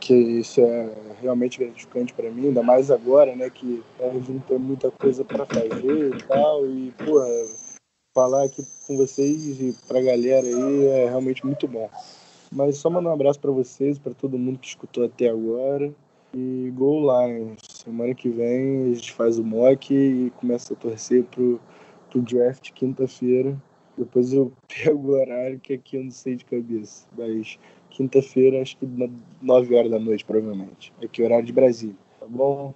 [0.00, 0.90] que isso é
[1.22, 3.48] realmente gratificante para mim, ainda mais agora, né?
[3.48, 6.66] Que a gente tem muita coisa para fazer e tal.
[6.66, 7.28] E, porra,
[8.12, 11.88] falar aqui com vocês e pra galera aí é realmente muito bom.
[12.50, 15.92] Mas só mandar um abraço para vocês, para todo mundo que escutou até agora.
[16.38, 17.60] E Go Lions.
[17.66, 21.58] Semana que vem a gente faz o mock e começa a torcer pro,
[22.10, 23.56] pro draft quinta-feira.
[23.96, 27.08] Depois eu pego o horário que aqui eu não sei de cabeça.
[27.16, 27.58] Mas
[27.88, 28.86] quinta-feira, acho que
[29.40, 30.92] 9 horas da noite, provavelmente.
[31.02, 32.74] Aqui horário de Brasília, tá bom?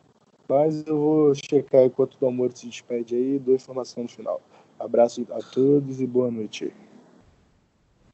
[0.48, 4.40] Mas eu vou checar enquanto o Amor se despede aí e dou informação no final.
[4.78, 6.72] Abraço a todos e boa noite.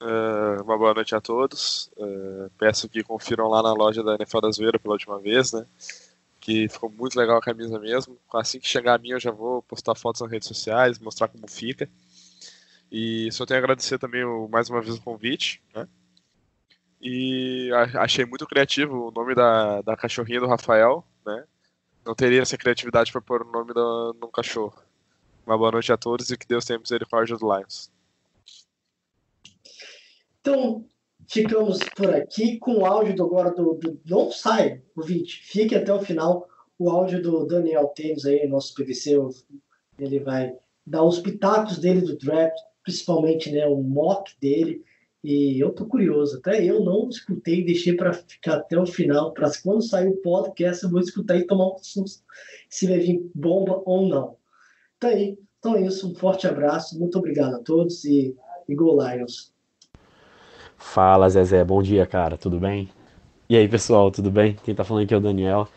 [0.00, 1.90] Uh, uma boa noite a todos.
[1.96, 5.66] Uh, peço que confiram lá na loja da NFL da Zoeira pela última vez, né?
[6.38, 8.18] Que ficou muito legal a camisa mesmo.
[8.34, 11.48] Assim que chegar a minha, eu já vou postar fotos nas redes sociais, mostrar como
[11.48, 11.88] fica.
[12.90, 15.88] E só tenho a agradecer também o, mais uma vez o convite, né?
[17.00, 21.44] E achei muito criativo o nome da, da cachorrinha do Rafael, né?
[22.04, 24.80] Não teria essa criatividade para pôr o nome do, num cachorro.
[25.46, 27.90] Uma boa noite a todos e que Deus tenha misericórdia do Lions.
[30.46, 30.84] Então,
[31.28, 34.00] ficamos por aqui com o áudio do, agora do, do.
[34.06, 35.42] Não sai, ouvinte.
[35.42, 36.46] Fique até o final
[36.78, 39.18] o áudio do Daniel Tênis aí, nosso PVC.
[39.98, 40.54] Ele vai
[40.86, 44.84] dar os pitacos dele do draft, principalmente né, o mock dele.
[45.24, 49.50] E eu tô curioso, até eu não escutei, deixei para ficar até o final, para
[49.64, 52.22] quando sair o podcast eu vou escutar e tomar um susto
[52.70, 54.36] se vai vir bomba ou não.
[55.00, 55.36] Tá aí.
[55.58, 58.36] Então é isso, um forte abraço, muito obrigado a todos e,
[58.68, 59.55] e Go Lions!
[60.78, 61.64] Fala, Zezé.
[61.64, 62.36] Bom dia, cara.
[62.36, 62.88] Tudo bem?
[63.48, 64.56] E aí, pessoal, tudo bem?
[64.64, 65.68] Quem tá falando aqui é o Daniel,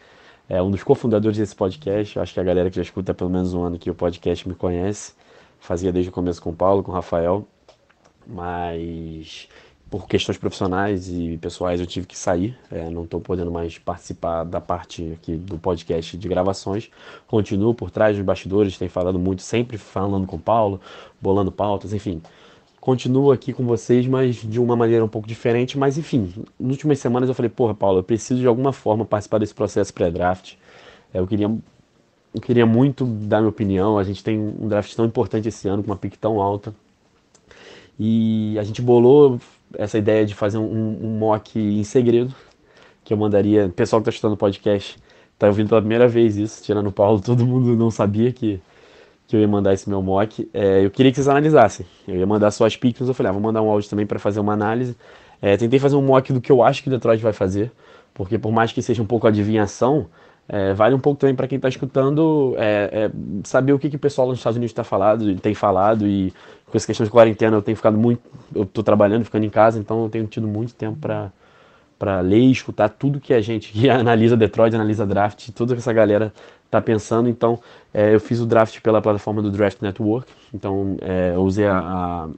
[0.48, 2.16] é um dos cofundadores desse podcast.
[2.16, 3.96] Eu acho que a galera que já escuta há pelo menos um ano aqui o
[3.96, 5.14] podcast me conhece.
[5.60, 7.46] Fazia desde o começo com o Paulo, com o Rafael,
[8.28, 9.48] mas
[9.90, 12.58] por questões profissionais e pessoais eu tive que sair.
[12.72, 16.90] É, não estou podendo mais participar da parte aqui do podcast de gravações.
[17.28, 20.82] Continuo por trás dos bastidores, tenho falado muito, sempre falando com o Paulo,
[21.22, 22.22] bolando pautas, enfim
[22.80, 25.78] continuo aqui com vocês, mas de uma maneira um pouco diferente.
[25.78, 29.40] Mas enfim, nas últimas semanas eu falei, porra, Paulo, eu preciso de alguma forma participar
[29.40, 30.56] desse processo pré-draft.
[31.14, 33.98] É, eu queria, eu queria muito dar minha opinião.
[33.98, 36.74] A gente tem um draft tão importante esse ano, com uma pick tão alta.
[38.00, 39.40] E a gente bolou
[39.78, 42.34] essa ideia de fazer um, um mock em segredo,
[43.04, 43.68] que eu mandaria.
[43.68, 44.98] O pessoal que está escutando o podcast
[45.34, 48.62] está ouvindo pela primeira vez isso, tirando o Paulo, todo mundo não sabia que
[49.30, 50.50] que eu ia mandar esse meu mock.
[50.52, 51.86] É, eu queria que vocês analisassem.
[52.08, 54.04] Eu ia mandar só as picks, mas eu falei, ah, vou mandar um áudio também
[54.04, 54.98] para fazer uma análise.
[55.40, 57.72] É, tentei fazer um mock do que eu acho que o Detroit vai fazer,
[58.12, 60.08] porque por mais que seja um pouco adivinhação,
[60.48, 63.12] é, vale um pouco também para quem está escutando é, é,
[63.44, 66.34] saber o que, que o pessoal nos Estados Unidos está falando, tem falado e
[66.66, 68.22] com essa questão de quarentena eu tenho ficado muito,
[68.56, 71.32] eu estou trabalhando, ficando em casa, então eu tenho tido muito tempo para
[72.00, 75.94] para ler e escutar tudo que a gente que analisa Detroit, analisa draft, que essa
[75.94, 76.34] galera
[76.70, 77.30] tá pensando.
[77.30, 77.60] Então,
[77.94, 80.32] é, eu fiz o draft pela plataforma do Draft Network.
[80.54, 82.30] Então, é, eu usei a, a,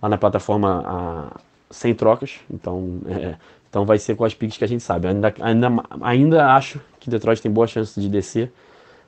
[0.00, 2.40] lá na plataforma a, sem trocas.
[2.50, 3.36] Então, é,
[3.68, 5.08] então, vai ser com as picks que a gente sabe.
[5.08, 5.68] Ainda, ainda,
[6.00, 8.52] ainda acho que Detroit tem boa chance de descer.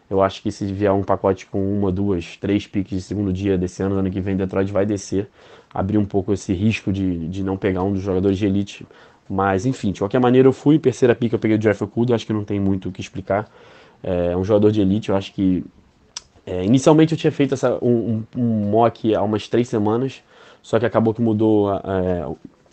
[0.08, 3.56] Eu acho que se vier um pacote com uma, duas, três piques de segundo dia
[3.56, 5.28] desse ano, ano que vem, Detroit vai descer,
[5.72, 8.86] abrir um pouco esse risco de, de não pegar um dos jogadores de elite.
[9.28, 10.78] Mas, enfim, de qualquer maneira, eu fui.
[10.78, 13.50] Terceira pique eu peguei o Jeff Okuda, acho que não tem muito o que explicar.
[14.04, 15.64] É um jogador de elite, eu acho que.
[16.46, 20.22] É, inicialmente eu tinha feito essa, um, um, um, mock há umas três semanas,
[20.62, 22.26] só que acabou que mudou é,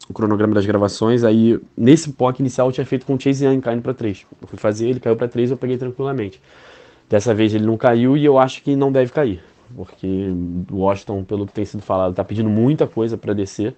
[0.10, 1.24] o cronograma das gravações.
[1.24, 4.26] Aí, nesse mock inicial, eu tinha feito com o Chase Young caindo para três.
[4.42, 6.42] Eu fui fazer, ele caiu para três eu peguei tranquilamente.
[7.10, 9.44] Dessa vez ele não caiu e eu acho que não deve cair,
[9.76, 10.08] porque
[10.72, 13.76] o Washington, pelo que tem sido falado, está pedindo muita coisa para descer.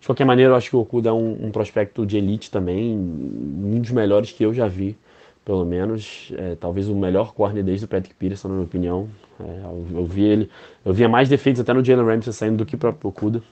[0.00, 2.92] De qualquer maneira, eu acho que o Okuda é um, um, prospecto de elite também,
[2.94, 4.96] um dos melhores que eu já vi,
[5.44, 6.32] pelo menos.
[6.36, 9.08] É, talvez o melhor corner desde o Patrick Peterson, na minha opinião.
[9.40, 10.50] É, eu, eu, vi ele,
[10.84, 13.42] eu via mais defeitos até no Jalen Ramsey saindo do que para o Okuda.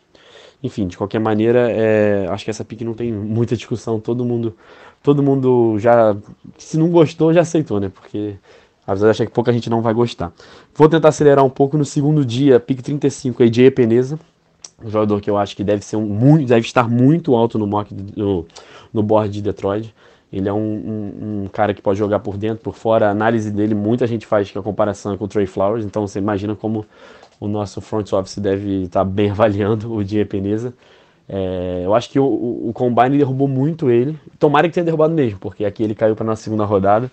[0.62, 3.98] Enfim, de qualquer maneira, é, acho que essa pique não tem muita discussão.
[3.98, 4.56] Todo mundo,
[5.02, 6.16] todo mundo já,
[6.56, 7.90] se não gostou, já aceitou, né?
[7.92, 8.36] Porque
[8.86, 10.32] Apesar de achar que pouca gente não vai gostar.
[10.74, 14.18] Vou tentar acelerar um pouco no segundo dia, pick 35, AJ Peneza.
[14.82, 17.66] Um jogador que eu acho que deve ser um, muito, deve estar muito alto no,
[17.66, 18.44] mock, no,
[18.92, 19.94] no board de Detroit.
[20.32, 23.08] Ele é um, um, um, cara que pode jogar por dentro, por fora.
[23.08, 25.84] A análise dele, muita gente faz que a comparação é com o Trey Flowers.
[25.84, 26.86] Então você imagina como
[27.38, 30.72] o nosso front office deve estar bem avaliando o Dia Peneza.
[31.28, 34.18] É, eu acho que o, o, Combine derrubou muito ele.
[34.38, 37.10] Tomara que tenha derrubado mesmo, porque aqui ele caiu para na segunda rodada.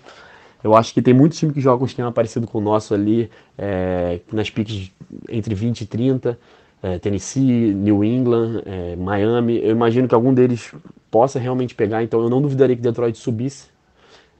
[0.63, 3.29] Eu acho que tem muitos times que jogam um esquema parecido com o nosso ali,
[3.57, 4.91] é, nas piques
[5.29, 6.37] entre 20 e 30.
[6.81, 9.59] É, Tennessee, New England, é, Miami.
[9.61, 10.73] Eu imagino que algum deles
[11.11, 13.67] possa realmente pegar, então eu não duvidaria que Detroit subisse,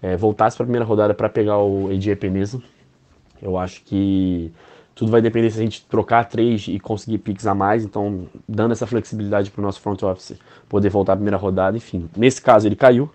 [0.01, 2.61] é, voltasse para a primeira rodada para pegar o AJ Peneza.
[3.41, 4.51] Eu acho que
[4.95, 8.73] tudo vai depender se a gente trocar três e conseguir picks a mais, então dando
[8.73, 10.37] essa flexibilidade para o nosso front office
[10.67, 12.09] poder voltar à primeira rodada, enfim.
[12.17, 13.09] Nesse caso ele caiu,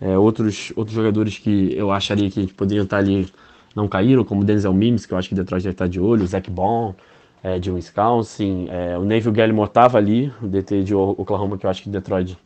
[0.00, 3.28] é, outros, outros jogadores que eu acharia que poderiam estar ali
[3.74, 6.48] não caíram, como Denzel Mims, que eu acho que Detroit deve estar de olho, Zach
[6.50, 6.96] Bond,
[7.42, 11.70] é, de Wisconsin, é, o Neville Gallimore estava ali, o DT de Oklahoma, que eu
[11.70, 12.36] acho que Detroit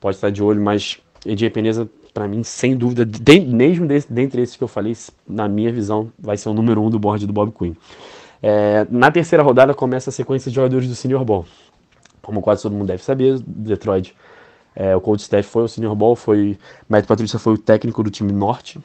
[0.00, 4.42] pode estar de olho, mas EJ Peneza, para mim, sem dúvida, de, mesmo desse, dentre
[4.42, 7.32] esses que eu falei, na minha visão, vai ser o número um do board do
[7.32, 7.74] Bob Quinn.
[8.42, 11.46] É, na terceira rodada começa a sequência de jogadores do Senior Ball.
[12.20, 14.14] Como quase todo mundo deve saber, Detroit
[14.76, 18.10] é, o coach staff foi o Senior Ball, foi Matt Patrícia foi o técnico do
[18.10, 18.78] time norte.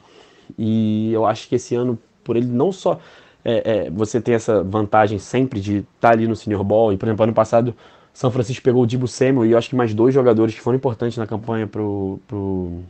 [0.58, 2.98] E eu acho que esse ano, por ele não só
[3.44, 6.96] é, é, você tem essa vantagem sempre de estar tá ali no Senior Ball, e
[6.96, 7.74] por exemplo, ano passado
[8.12, 10.76] São Francisco pegou o Dibu Samuel e eu acho que mais dois jogadores que foram
[10.76, 12.80] importantes na campanha pro, pro,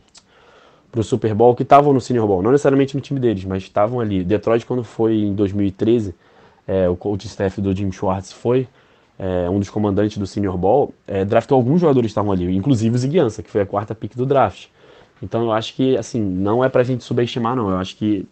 [0.91, 3.99] pro Super Bowl que estavam no Senior Bowl, não necessariamente no time deles, mas estavam
[3.99, 4.23] ali.
[4.23, 6.13] Detroit, quando foi em 2013,
[6.67, 8.67] é, o coach staff do Jim Schwartz foi
[9.17, 12.95] é, um dos comandantes do Senior Ball, é, draftou alguns jogadores que estavam ali, inclusive
[12.95, 14.67] o Ziguiança, que foi a quarta pick do draft.
[15.21, 17.69] Então eu acho que, assim, não é pra gente subestimar, não.
[17.69, 18.25] Eu acho que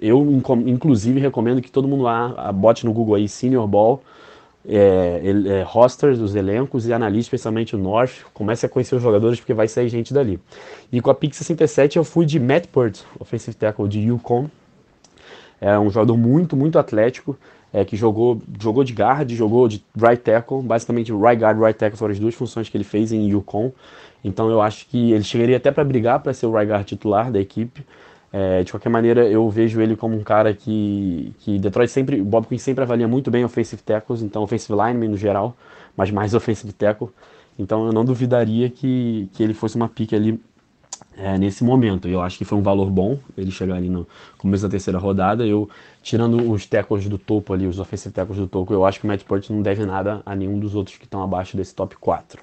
[0.00, 4.02] eu, inclusive, recomendo que todo mundo lá bote no Google aí Senior Ball,
[4.68, 8.24] é, é, rosters dos elencos e analise especialmente o North.
[8.34, 10.40] Comece a conhecer os jogadores porque vai sair gente dali.
[10.90, 14.50] E com a pick 67 eu fui de Matt Pert, offensive tackle de Yukon.
[15.60, 17.38] É um jogador muito, muito atlético
[17.72, 21.98] é, que jogou, jogou de guard, jogou de right tackle, basicamente right guard, right tackle
[21.98, 23.72] foram as duas funções que ele fez em Yukon.
[24.26, 27.40] Então eu acho que ele chegaria até para brigar para ser o guard titular da
[27.40, 27.86] equipe.
[28.32, 32.46] É, de qualquer maneira, eu vejo ele como um cara que, que Detroit sempre, Bob
[32.48, 35.56] Quinn sempre avalia muito bem offensive tackles, então offensive lineman no geral,
[35.96, 37.08] mas mais offensive tackle.
[37.56, 40.40] Então eu não duvidaria que, que ele fosse uma pique ali
[41.16, 42.08] é, nesse momento.
[42.08, 44.06] Eu acho que foi um valor bom ele chegar ali no
[44.36, 45.46] começo da terceira rodada.
[45.46, 45.70] Eu,
[46.02, 49.08] tirando os tackles do topo ali, os offensive tackles do topo, eu acho que o
[49.08, 52.42] Matt Port não deve nada a nenhum dos outros que estão abaixo desse top 4.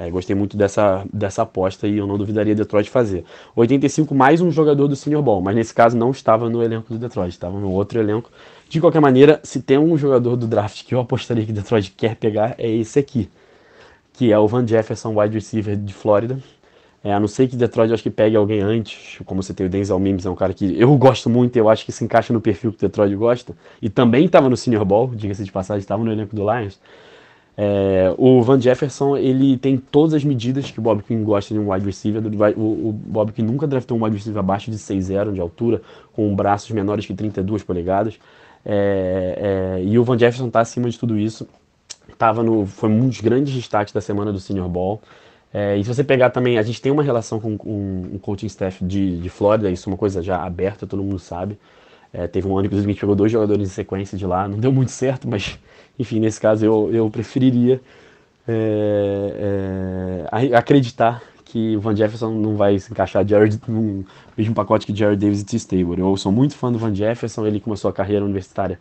[0.00, 3.22] É, gostei muito dessa, dessa aposta e eu não duvidaria Detroit fazer.
[3.54, 6.98] 85 mais um jogador do Senior Ball, mas nesse caso não estava no elenco do
[6.98, 8.30] Detroit, estava no outro elenco.
[8.66, 12.16] De qualquer maneira, se tem um jogador do draft que eu apostaria que Detroit quer
[12.16, 13.28] pegar, é esse aqui,
[14.14, 16.38] que é o Van Jefferson, wide receiver de Flórida.
[17.04, 19.68] É, a não ser que Detroit acho que pegue alguém antes, como você tem o
[19.68, 22.40] Denzel Mims, é um cara que eu gosto muito, eu acho que se encaixa no
[22.40, 26.10] perfil que Detroit gosta, e também estava no Senior Ball, diga-se de passagem, estava no
[26.10, 26.78] elenco do Lions.
[27.56, 31.60] É, o Van Jefferson, ele tem todas as medidas que o Bob Quinn gosta de
[31.60, 32.22] um wide receiver.
[32.56, 35.82] O, Bob Quinn nunca draftou um wide receiver abaixo de 6'0 de altura,
[36.12, 38.18] com braços menores que 32 polegadas.
[38.64, 41.46] É, é, e o Van Jefferson está acima de tudo isso.
[42.16, 45.00] Tava no, foi um dos grandes destaques da semana do Senior Ball.
[45.52, 48.46] É, e se você pegar também, a gente tem uma relação com, com um coaching
[48.46, 51.58] staff de, de Flórida, isso é uma coisa já aberta, todo mundo sabe.
[52.12, 54.58] É, teve um ano, que a gente pegou dois jogadores em sequência de lá, não
[54.58, 55.58] deu muito certo, mas,
[55.98, 57.80] enfim, nesse caso eu, eu preferiria
[58.48, 64.04] é, é acreditar que o Van Jefferson não vai se encaixar Jared, no
[64.36, 65.56] mesmo pacote que Jared Davis e T.
[65.56, 66.00] Stable.
[66.00, 68.78] Eu sou muito fã do Van Jefferson, ele começou a carreira universitária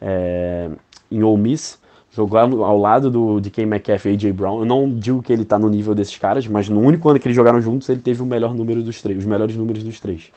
[0.00, 0.70] é,
[1.10, 1.78] em Ole Miss,
[2.10, 4.32] jogou ao lado do, de Ken McCaffrey e A.J.
[4.32, 4.60] Brown.
[4.60, 7.28] Eu não digo que ele está no nível desses caras, mas no único ano que
[7.28, 10.30] eles jogaram juntos, ele teve o melhor número dos três, os melhores números dos três.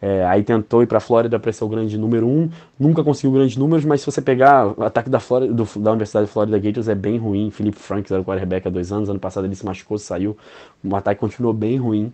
[0.00, 3.32] É, aí tentou ir para a Flórida para ser o grande número um, nunca conseguiu
[3.32, 6.58] grandes números, mas se você pegar o ataque da, Flórida, do, da Universidade de Florida
[6.58, 7.50] Gators é bem ruim.
[7.50, 10.36] Felipe Franks era o quarterback há dois anos, ano passado ele se machucou, saiu,
[10.84, 12.12] o ataque continuou bem ruim.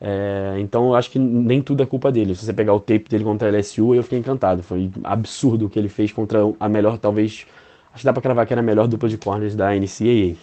[0.00, 2.34] É, então eu acho que nem tudo é culpa dele.
[2.34, 4.62] Se você pegar o tape dele contra a LSU, eu fiquei encantado.
[4.62, 7.46] Foi absurdo o que ele fez contra a melhor, talvez,
[7.92, 10.36] acho que dá para cravar que era a melhor dupla de corners da NCAA.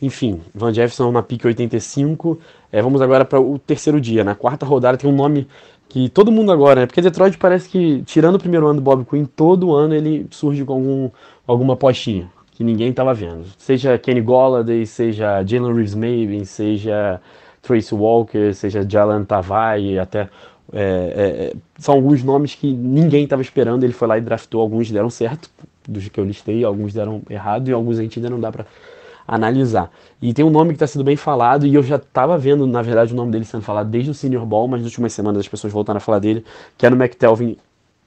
[0.00, 2.38] Enfim, Van Jefferson na pick 85.
[2.70, 4.22] É, vamos agora para o terceiro dia.
[4.22, 5.46] Na quarta rodada tem um nome
[5.88, 6.86] que todo mundo agora, né?
[6.86, 10.64] Porque Detroit parece que, tirando o primeiro ano do Bob Quinn, todo ano ele surge
[10.64, 11.10] com algum,
[11.46, 13.44] alguma apostinha que ninguém estava vendo.
[13.58, 17.20] Seja Kenny Golladay, seja Jalen Reeves Maven, seja
[17.60, 20.28] Tracy Walker, seja Jalen Tavai, até
[20.72, 23.84] é, é, são alguns nomes que ninguém estava esperando.
[23.84, 25.50] Ele foi lá e draftou, alguns deram certo,
[25.86, 28.66] dos que eu listei, alguns deram errado e alguns a gente ainda não dá para
[29.26, 29.90] analisar.
[30.20, 32.82] E tem um nome que está sendo bem falado, e eu já estava vendo, na
[32.82, 35.48] verdade, o nome dele sendo falado desde o Senior Ball, mas nas últimas semanas as
[35.48, 36.44] pessoas voltaram a falar dele,
[36.76, 37.56] que é no McTelvin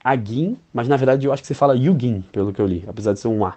[0.03, 3.13] Agin, mas na verdade eu acho que você fala Yugin, pelo que eu li, apesar
[3.13, 3.55] de ser um A.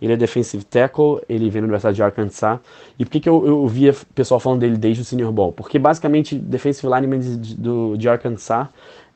[0.00, 2.58] Ele é defensive tackle, ele vem na Universidade de Arkansas.
[2.98, 5.52] E por que, que eu, eu via pessoal falando dele desde o Senior Ball?
[5.52, 8.66] Porque basicamente, defensive linemen de, de, de Arkansas,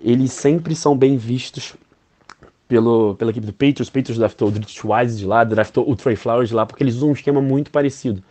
[0.01, 1.74] eles sempre são bem vistos
[2.69, 3.89] pelo, pela equipe do Patriots.
[3.89, 6.83] O Patriots draftou o Dritch Wise de lá, draftou o Trey Flowers de lá, porque
[6.83, 8.23] eles usam um esquema muito parecido.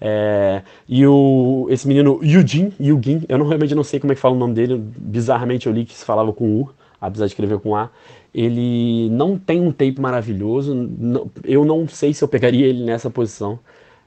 [0.00, 4.20] É, e o, esse menino Eugene, Eugene, eu não, realmente não sei como é que
[4.20, 6.70] fala o nome dele, bizarramente eu li que se falava com U,
[7.00, 7.90] apesar de escrever com A.
[8.32, 13.10] Ele não tem um tape maravilhoso, não, eu não sei se eu pegaria ele nessa
[13.10, 13.58] posição.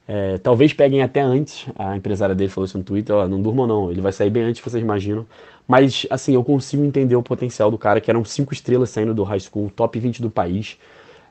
[0.07, 3.67] É, talvez peguem até antes, a empresária dele falou isso no Twitter, ó, não durmam
[3.67, 5.25] não, ele vai sair bem antes, vocês imaginam.
[5.67, 9.23] Mas, assim, eu consigo entender o potencial do cara, que eram cinco estrelas saindo do
[9.23, 10.77] high school, top 20 do país.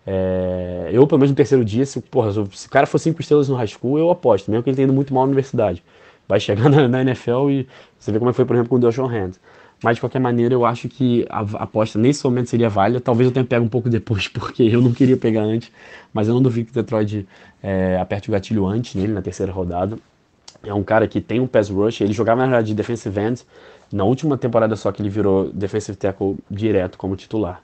[0.06, 3.48] É, eu, pelo menos no terceiro dia, se, porra, se o cara for cinco estrelas
[3.48, 5.82] no high school, eu aposto, mesmo que ele tenha ido muito mal na universidade.
[6.26, 7.68] Vai chegar na, na NFL e
[7.98, 9.32] você vê como é foi, por exemplo, com o Delshon Hand.
[9.82, 13.00] Mas, de qualquer maneira, eu acho que a, a aposta nesse momento seria válida.
[13.00, 15.70] Talvez eu tenha pego um pouco depois, porque eu não queria pegar antes.
[16.12, 17.26] Mas eu não duvido que o Detroit
[17.62, 19.96] é, aperte o gatilho antes nele, na terceira rodada.
[20.62, 22.02] É um cara que tem um pass rush.
[22.02, 23.42] Ele jogava, na verdade, de defensive end
[23.93, 27.62] na última temporada só que ele virou defensive tackle direto como titular.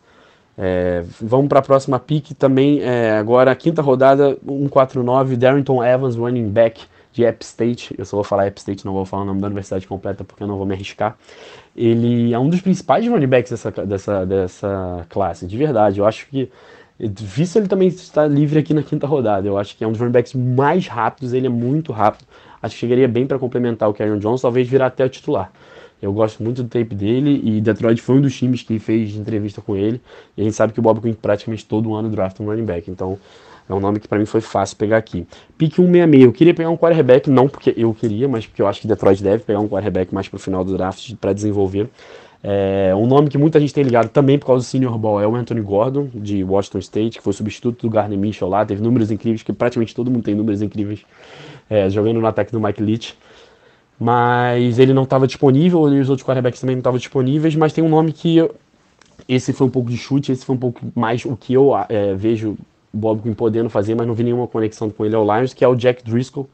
[0.59, 6.49] É, vamos para a próxima pick também, é, agora quinta rodada, 149, Darrington Evans, running
[6.49, 7.95] back de App State.
[7.97, 10.43] Eu só vou falar App State, não vou falar o nome da universidade completa porque
[10.43, 11.17] eu não vou me arriscar.
[11.77, 16.01] Ele é um dos principais running backs dessa, dessa, dessa classe, de verdade.
[16.01, 16.51] Eu acho que,
[16.99, 20.01] visto ele também está livre aqui na quinta rodada, eu acho que é um dos
[20.01, 22.27] running backs mais rápidos, ele é muito rápido.
[22.63, 25.53] Acho que chegaria bem para complementar o Karen Jones, talvez virar até o titular.
[26.01, 29.61] Eu gosto muito do tape dele e Detroit foi um dos times que fez entrevista
[29.61, 30.01] com ele.
[30.37, 32.91] E a gente sabe que o Bob Quinn praticamente todo ano draft um running back.
[32.91, 33.19] Então
[33.69, 35.27] é um nome que para mim foi fácil pegar aqui.
[35.57, 36.25] Pick 166.
[36.25, 39.23] Eu queria pegar um quarterback, não porque eu queria, mas porque eu acho que Detroit
[39.23, 41.89] deve pegar um quarterback mais pro final do draft para desenvolver.
[42.43, 45.27] É, um nome que muita gente tem ligado também por causa do Senior Ball é
[45.27, 49.11] o Anthony Gordon, de Washington State, que foi substituto do Gardner Mitchell lá, teve números
[49.11, 51.01] incríveis, que praticamente todo mundo tem números incríveis
[51.69, 53.17] é, jogando no ataque do Mike Leach
[53.99, 57.83] mas ele não estava disponível, e os outros quarterbacks também não estavam disponíveis, mas tem
[57.83, 58.55] um nome que eu,
[59.29, 62.15] esse foi um pouco de chute, esse foi um pouco mais o que eu é,
[62.15, 62.57] vejo
[62.93, 65.69] Bob Quinn podendo fazer, mas não vi nenhuma conexão com ele ao Lions, que é
[65.69, 66.49] o Jack Driscoll,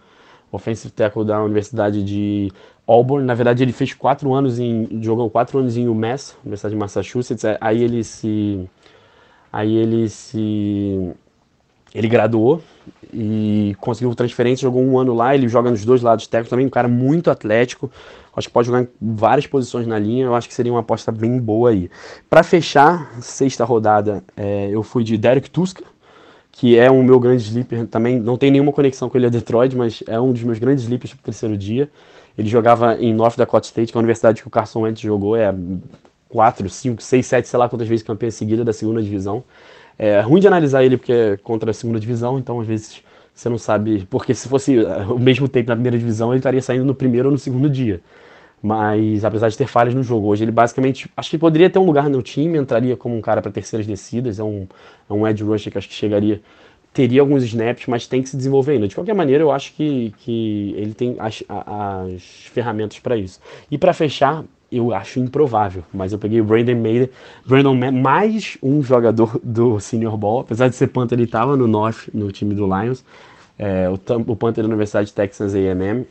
[0.50, 2.52] offensive tackle da Universidade de
[2.86, 3.24] Auburn.
[3.24, 7.44] Na verdade, ele fez quatro anos em jogou quatro anos em UMass, Universidade de Massachusetts.
[7.60, 8.68] Aí ele se
[9.52, 11.12] aí ele se
[11.94, 12.62] ele graduou
[13.12, 16.70] e conseguiu transferência, jogou um ano lá, ele joga nos dois lados técnicos também, um
[16.70, 17.90] cara muito atlético,
[18.34, 21.12] acho que pode jogar em várias posições na linha, eu acho que seria uma aposta
[21.12, 21.90] bem boa aí.
[22.30, 25.84] Para fechar, sexta rodada, é, eu fui de Derek Tuska,
[26.50, 29.74] que é um meu grande sleeper, também não tem nenhuma conexão com ele a Detroit,
[29.76, 31.90] mas é um dos meus grandes sleepers pro terceiro dia.
[32.36, 35.36] Ele jogava em North Dakota State, que é a universidade que o Carson Wentz jogou,
[35.36, 35.54] é
[36.28, 39.44] 4, 5, 6, 7, sei lá quantas vezes campeão seguida da segunda divisão.
[40.04, 43.00] É ruim de analisar ele porque é contra a segunda divisão, então às vezes
[43.32, 44.04] você não sabe.
[44.10, 47.28] Porque se fosse uh, o mesmo tempo na primeira divisão, ele estaria saindo no primeiro
[47.28, 48.00] ou no segundo dia.
[48.60, 51.08] Mas apesar de ter falhas no jogo, hoje ele basicamente.
[51.16, 54.40] Acho que poderia ter um lugar no time, entraria como um cara para terceiras descidas,
[54.40, 54.66] é um,
[55.08, 56.40] é um edge rusher que acho que chegaria.
[56.92, 58.88] Teria alguns snaps, mas tem que se desenvolver ainda.
[58.88, 62.22] De qualquer maneira, eu acho que, que ele tem as, as
[62.52, 63.40] ferramentas para isso.
[63.70, 64.42] E para fechar,
[64.72, 67.10] eu acho improvável, mas eu peguei o Brandon Mayer,
[67.46, 71.68] Brandon Mayer, mais um jogador do Senior Ball, apesar de ser Panther, ele estava no
[71.68, 73.04] North, no time do Lions,
[73.58, 73.94] é, o,
[74.32, 76.06] o Panther da Universidade de Texas A&M,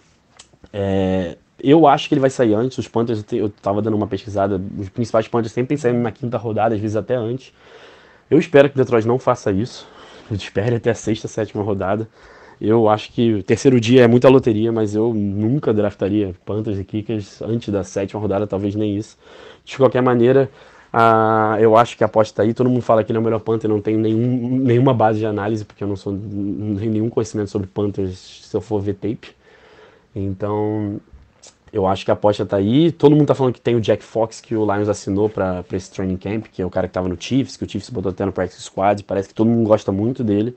[0.74, 2.78] É, eu acho que ele vai sair antes.
[2.78, 6.76] Os Panthers, eu tava dando uma pesquisada, os principais Panthers sempre saem na quinta rodada,
[6.76, 7.54] às vezes até antes.
[8.30, 9.88] Eu espero que o Detroit não faça isso.
[10.30, 12.08] Eu espero até a sexta, sétima rodada.
[12.62, 16.84] Eu acho que o terceiro dia é muita loteria, mas eu nunca draftaria Panthers e
[16.84, 19.18] Kickers antes da sétima rodada, talvez nem isso.
[19.66, 20.48] De qualquer maneira,
[21.60, 22.54] eu acho que a aposta está aí.
[22.54, 25.26] Todo mundo fala que ele é o melhor Panther, não tem nenhum, nenhuma base de
[25.26, 29.30] análise, porque eu não sou tenho nenhum conhecimento sobre Panthers se eu for ver tape.
[30.16, 31.02] Então,
[31.74, 32.92] eu acho que a aposta está aí.
[32.92, 35.90] Todo mundo está falando que tem o Jack Fox, que o Lions assinou para esse
[35.90, 38.24] training camp, que é o cara que estava no Chiefs, que o Chiefs botou até
[38.24, 39.04] no practice squad.
[39.04, 40.56] Parece que todo mundo gosta muito dele.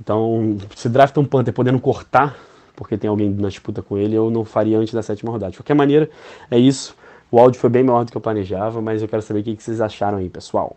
[0.00, 2.36] Então, se drafta um Panther podendo cortar,
[2.74, 5.52] porque tem alguém na disputa com ele, eu não faria antes da sétima rodada.
[5.52, 6.10] De qualquer maneira,
[6.50, 6.94] é isso.
[7.30, 9.56] O áudio foi bem maior do que eu planejava, mas eu quero saber o que
[9.60, 10.76] vocês acharam aí, pessoal.